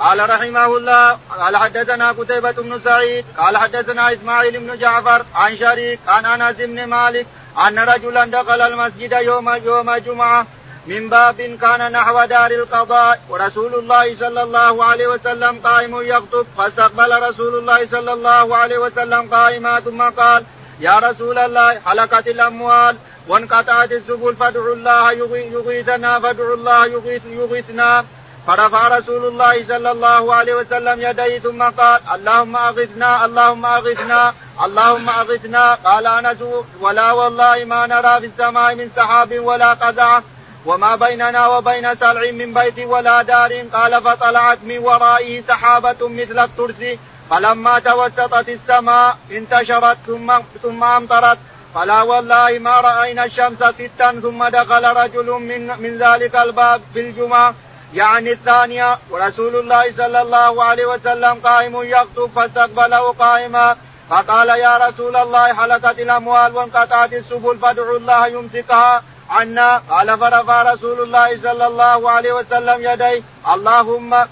قال 0.00 0.30
رحمه 0.30 0.76
الله 0.76 1.18
قال 1.40 1.56
حدثنا 1.56 2.12
قتيبة 2.12 2.52
بن 2.52 2.80
سعيد 2.80 3.24
قال 3.38 3.56
حدثنا 3.56 4.12
إسماعيل 4.12 4.58
بن 4.58 4.78
جعفر 4.78 5.24
عن 5.34 5.56
شريك 5.56 5.98
عن 6.08 6.24
أنس 6.26 6.56
بن 6.56 6.84
مالك 6.84 7.26
أن 7.66 7.78
رجلا 7.78 8.24
دخل 8.24 8.60
المسجد 8.60 9.12
يوم 9.12 9.48
يوم 9.48 9.96
جمعة 9.96 10.46
من 10.86 11.08
باب 11.08 11.58
كان 11.62 11.92
نحو 11.92 12.24
دار 12.24 12.50
القضاء 12.50 13.20
ورسول 13.28 13.74
الله 13.74 14.16
صلى 14.16 14.42
الله 14.42 14.84
عليه 14.84 15.06
وسلم 15.06 15.58
قائم 15.64 16.00
يخطب 16.02 16.46
فاستقبل 16.58 17.22
رسول 17.22 17.58
الله 17.58 17.86
صلى 17.86 18.12
الله 18.12 18.56
عليه 18.56 18.78
وسلم 18.78 19.34
قائما 19.34 19.80
ثم 19.80 20.02
قال 20.02 20.44
يا 20.80 20.96
رسول 20.98 21.38
الله 21.38 21.80
حلقت 21.86 22.28
الأموال 22.28 22.96
وانقطعت 23.28 23.92
السبل 23.92 24.36
فادعوا 24.36 24.74
الله 24.74 25.12
يغيثنا 25.56 26.20
فادعوا 26.20 26.54
الله 26.54 26.86
يغيث 26.86 27.22
يغيثنا. 27.26 28.04
فرفع 28.50 28.98
رسول 28.98 29.24
الله 29.26 29.64
صلى 29.64 29.90
الله 29.90 30.34
عليه 30.34 30.54
وسلم 30.54 30.96
يديه 31.00 31.38
ثم 31.38 31.62
قال 31.62 32.00
اللهم 32.14 32.56
أغثنا 32.56 33.24
اللهم 33.24 33.66
أغثنا 33.66 34.34
اللهم 34.64 35.08
أغثنا. 35.08 35.74
قال 35.74 36.06
أنس 36.06 36.42
ولا 36.80 37.12
والله 37.12 37.64
ما 37.64 37.86
نرى 37.86 38.20
في 38.20 38.26
السماء 38.26 38.74
من 38.74 38.90
سحاب 38.96 39.38
ولا 39.38 39.70
قزعه 39.74 40.22
وما 40.66 40.96
بيننا 40.96 41.46
وبين 41.48 41.94
سلع 41.94 42.30
من 42.30 42.54
بيت 42.54 42.78
ولا 42.78 43.22
دار. 43.22 43.52
قال 43.72 44.02
فطلعت 44.02 44.58
من 44.64 44.78
ورائه 44.78 45.42
سحابة 45.48 46.08
مثل 46.08 46.38
الترس 46.38 46.82
فلما 47.30 47.78
توسطت 47.78 48.48
السماء 48.48 49.16
انتشرت 49.30 49.98
ثم 50.06 50.28
ثم 50.62 50.84
أمطرت. 50.84 51.38
فلا 51.74 52.02
والله 52.02 52.58
ما 52.58 52.80
رأينا 52.80 53.24
الشمس 53.24 53.58
ستا 53.58 54.20
ثم 54.24 54.40
دخل 54.48 54.84
رجل 55.02 55.28
من 55.50 55.62
من 55.82 55.92
ذلك 55.98 56.34
الباب 56.36 56.80
في 56.94 57.00
الجمعة. 57.00 57.54
يعني 57.94 58.32
الثانية 58.32 58.98
ورسول 59.10 59.56
الله 59.56 59.92
صلى 59.92 60.22
الله 60.22 60.64
عليه 60.64 60.86
وسلم 60.86 61.34
قائم 61.44 61.82
يخطب 61.82 62.30
فاستقبله 62.36 63.12
قائما 63.12 63.76
فقال 64.10 64.48
يا 64.48 64.88
رسول 64.88 65.16
الله 65.16 65.54
حلقت 65.54 65.98
الأموال 65.98 66.56
وانقطعت 66.56 67.12
السبل 67.12 67.58
فادعوا 67.58 67.98
الله 67.98 68.26
يمسكها 68.26 69.02
عنا. 69.30 69.82
قال 69.90 70.18
فرفع 70.18 70.62
رسول 70.72 71.02
الله 71.02 71.42
صلى 71.42 71.66
الله 71.66 72.10
عليه 72.10 72.32
وسلم 72.32 72.76
يديه 72.80 73.22
اللهم 73.54 74.24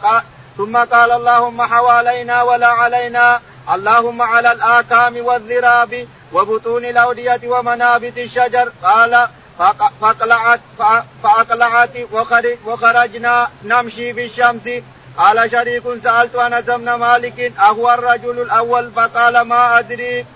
ثم 0.57 0.77
قال 0.77 1.11
اللهم 1.13 1.63
حوالينا 1.63 2.43
ولا 2.43 2.67
علينا. 2.67 3.41
اللهم 3.75 4.23
على 4.23 4.53
الآكام 4.53 5.15
والذراب 5.27 6.07
وبطون 6.33 6.85
الأودية 6.85 7.41
ومنابت 7.45 8.19
الشجر. 8.19 8.73
قال 8.83 9.29
فاقلعت 9.59 10.61
فاقلعت 11.23 11.91
وخرجنا 12.67 13.49
نمشي 13.65 14.13
بالشمس 14.13 14.69
قال 15.17 15.51
شريك 15.51 15.83
سألت 16.03 16.35
أنس 16.35 16.65
بن 16.65 16.95
مالك 16.95 17.53
أهو 17.59 17.91
الرجل 17.95 18.43
الأول؟ 18.43 18.91
فقال 18.91 19.41
ما 19.41 19.79
أدري. 19.79 20.27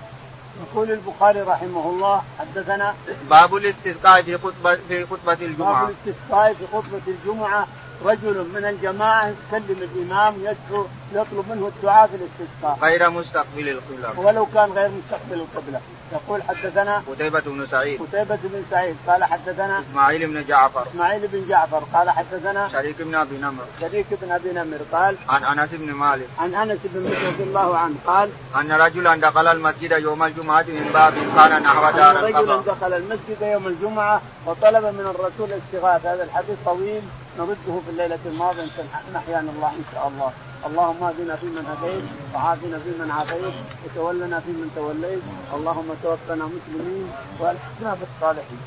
يقول 0.63 0.91
البخاري 0.91 1.41
رحمه 1.41 1.91
الله 1.91 2.23
حدثنا 2.39 2.95
باب 3.31 3.57
الاستسقاء 3.57 4.23
في 4.23 4.39
خطبه 4.39 4.75
في 4.89 5.07
خطبة 5.07 5.33
الجمعة. 5.33 5.85
باب 5.87 5.91
الاستسقاء 5.91 6.55
في 6.55 6.67
خطبة 6.73 7.01
الجمعة. 7.07 7.67
رجل 8.05 8.47
من 8.55 8.65
الجماعة 8.65 9.29
يكلم 9.29 9.89
الإمام 9.95 10.35
يدعو 10.35 10.87
يطلب 11.13 11.45
منه 11.51 11.71
الدعاء 11.77 12.07
في 12.07 12.17
الاستسقاء. 12.17 12.79
غير 12.83 13.11
مستقبل 13.11 13.69
القبلة. 13.69 14.21
ولو 14.21 14.47
كان 14.47 14.73
غير 14.73 14.91
مستقبل 14.91 15.41
القبلة. 15.41 15.81
يقول 16.13 16.43
حدثنا 16.43 17.03
قتيبة 17.13 17.41
بن 17.41 17.67
سعيد. 17.67 18.03
قتيبة 18.03 18.39
بن 18.45 18.63
سعيد. 18.71 18.97
قال 19.07 19.25
حدثنا 19.25 19.81
إسماعيل 19.81 20.27
بن 20.27 20.45
جعفر. 20.49 20.87
إسماعيل 20.95 21.29
بن 21.33 21.49
جعفر. 21.49 21.83
قال 21.95 22.11
حدثنا 22.11 22.69
شريك 22.73 23.03
بن 23.03 23.15
أبي 23.15 23.37
نمر. 23.37 23.65
شريك 23.81 24.07
بن 24.23 24.33
أبي 24.33 24.53
نمر. 24.53 24.79
قال 24.93 25.17
عن 25.29 25.59
أنس 25.59 25.71
بن 25.73 25.93
مالك. 25.93 26.29
عن 26.39 26.55
أنس 26.55 26.79
بن 26.85 27.03
مالك 27.03 27.25
رضي 27.25 27.43
الله 27.43 27.79
عنه. 27.79 27.95
قال 28.07 28.31
أن 28.57 28.73
رجلا 28.73 29.17
دخل 29.17 29.47
المسجد 29.47 29.91
يوم 29.91 30.23
الجمعة 30.23 30.63
من 30.63 30.91
باب 30.95 31.15
كان 31.37 31.63
نحو 31.63 31.91
دار 31.97 32.17
رجلا 32.25 32.57
دخل 32.57 32.93
المسجد 32.93 33.43
يوم 33.43 33.67
الجمعة 33.67 34.23
وطلب 34.47 34.85
من 34.85 35.15
الرسول 35.15 35.53
الاستغاثة. 35.53 36.15
هذا 36.15 36.25
الحديث 36.25 36.57
طويل. 36.65 37.03
نرده 37.39 37.81
في 37.85 37.91
الليلة 37.91 38.19
الماضية 38.27 38.63
إن 39.11 39.17
أحيانا 39.17 39.51
الله 39.51 39.69
إن 39.69 39.85
شاء 39.93 40.09
الله. 40.09 40.33
اللهم 40.67 41.03
اهدنا 41.05 41.37
فيمن 41.37 41.65
هديت 41.73 42.05
وعافنا 42.35 42.79
فيمن 42.79 43.11
عافيت 43.11 43.55
وتولنا 43.85 44.41
فيمن 44.41 44.71
توليت. 44.77 45.23
اللهم 45.55 45.89
توفنا 46.03 46.45
مسلمين 46.45 47.13
وألحقنا 47.41 47.97
بالصالحين. 48.01 48.61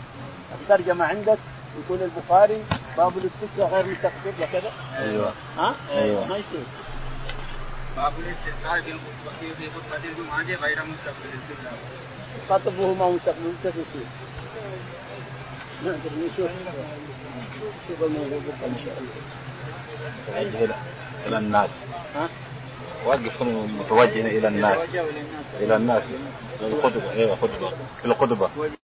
الترجمة 0.62 1.06
عندك 1.06 1.38
يقول 1.80 2.00
البخاري 2.02 2.64
باب 2.98 3.14
الاستسقاء 3.18 3.68
غير 3.74 3.86
مستقبل 3.86 4.34
وكذا؟ 4.42 4.72
أيوه. 4.98 5.34
ها؟ 5.58 5.76
أيوة. 5.92 6.28
ما 6.28 6.38
يصير. 6.38 6.66
باب 7.98 8.14
الاستسقاء 8.20 8.82
في 9.40 9.70
خطبه 9.76 10.10
الجمعه 10.10 10.44
غير 10.44 10.80
مستقبل. 10.92 11.30
القبله 11.34 11.72
خطبه 12.50 12.94
ما 12.94 13.10
مستقبل 13.10 13.54
كيف 13.64 13.76
يصير؟ 13.76 14.08
نقدر 15.84 16.12
نشوف 16.18 16.52
شوف 17.88 18.04
الموضوع 18.04 18.38
بكره 18.38 18.68
إن 18.68 18.76
شاء 18.86 18.98
الله. 19.00 20.52
توجه 20.52 20.76
إلى 21.28 21.38
الناس. 21.38 21.70
ها؟ 22.16 22.30
وقف 23.06 23.42
متوجه 23.80 24.28
إلى 24.38 24.48
الناس. 24.48 24.78
إلى 25.60 25.76
الناس. 25.76 26.04
في 26.60 26.66
الخطبه 26.66 27.12
أيوه 27.14 27.36
خطبه 27.36 27.70
في 28.02 28.06
الخطبه 28.06 28.50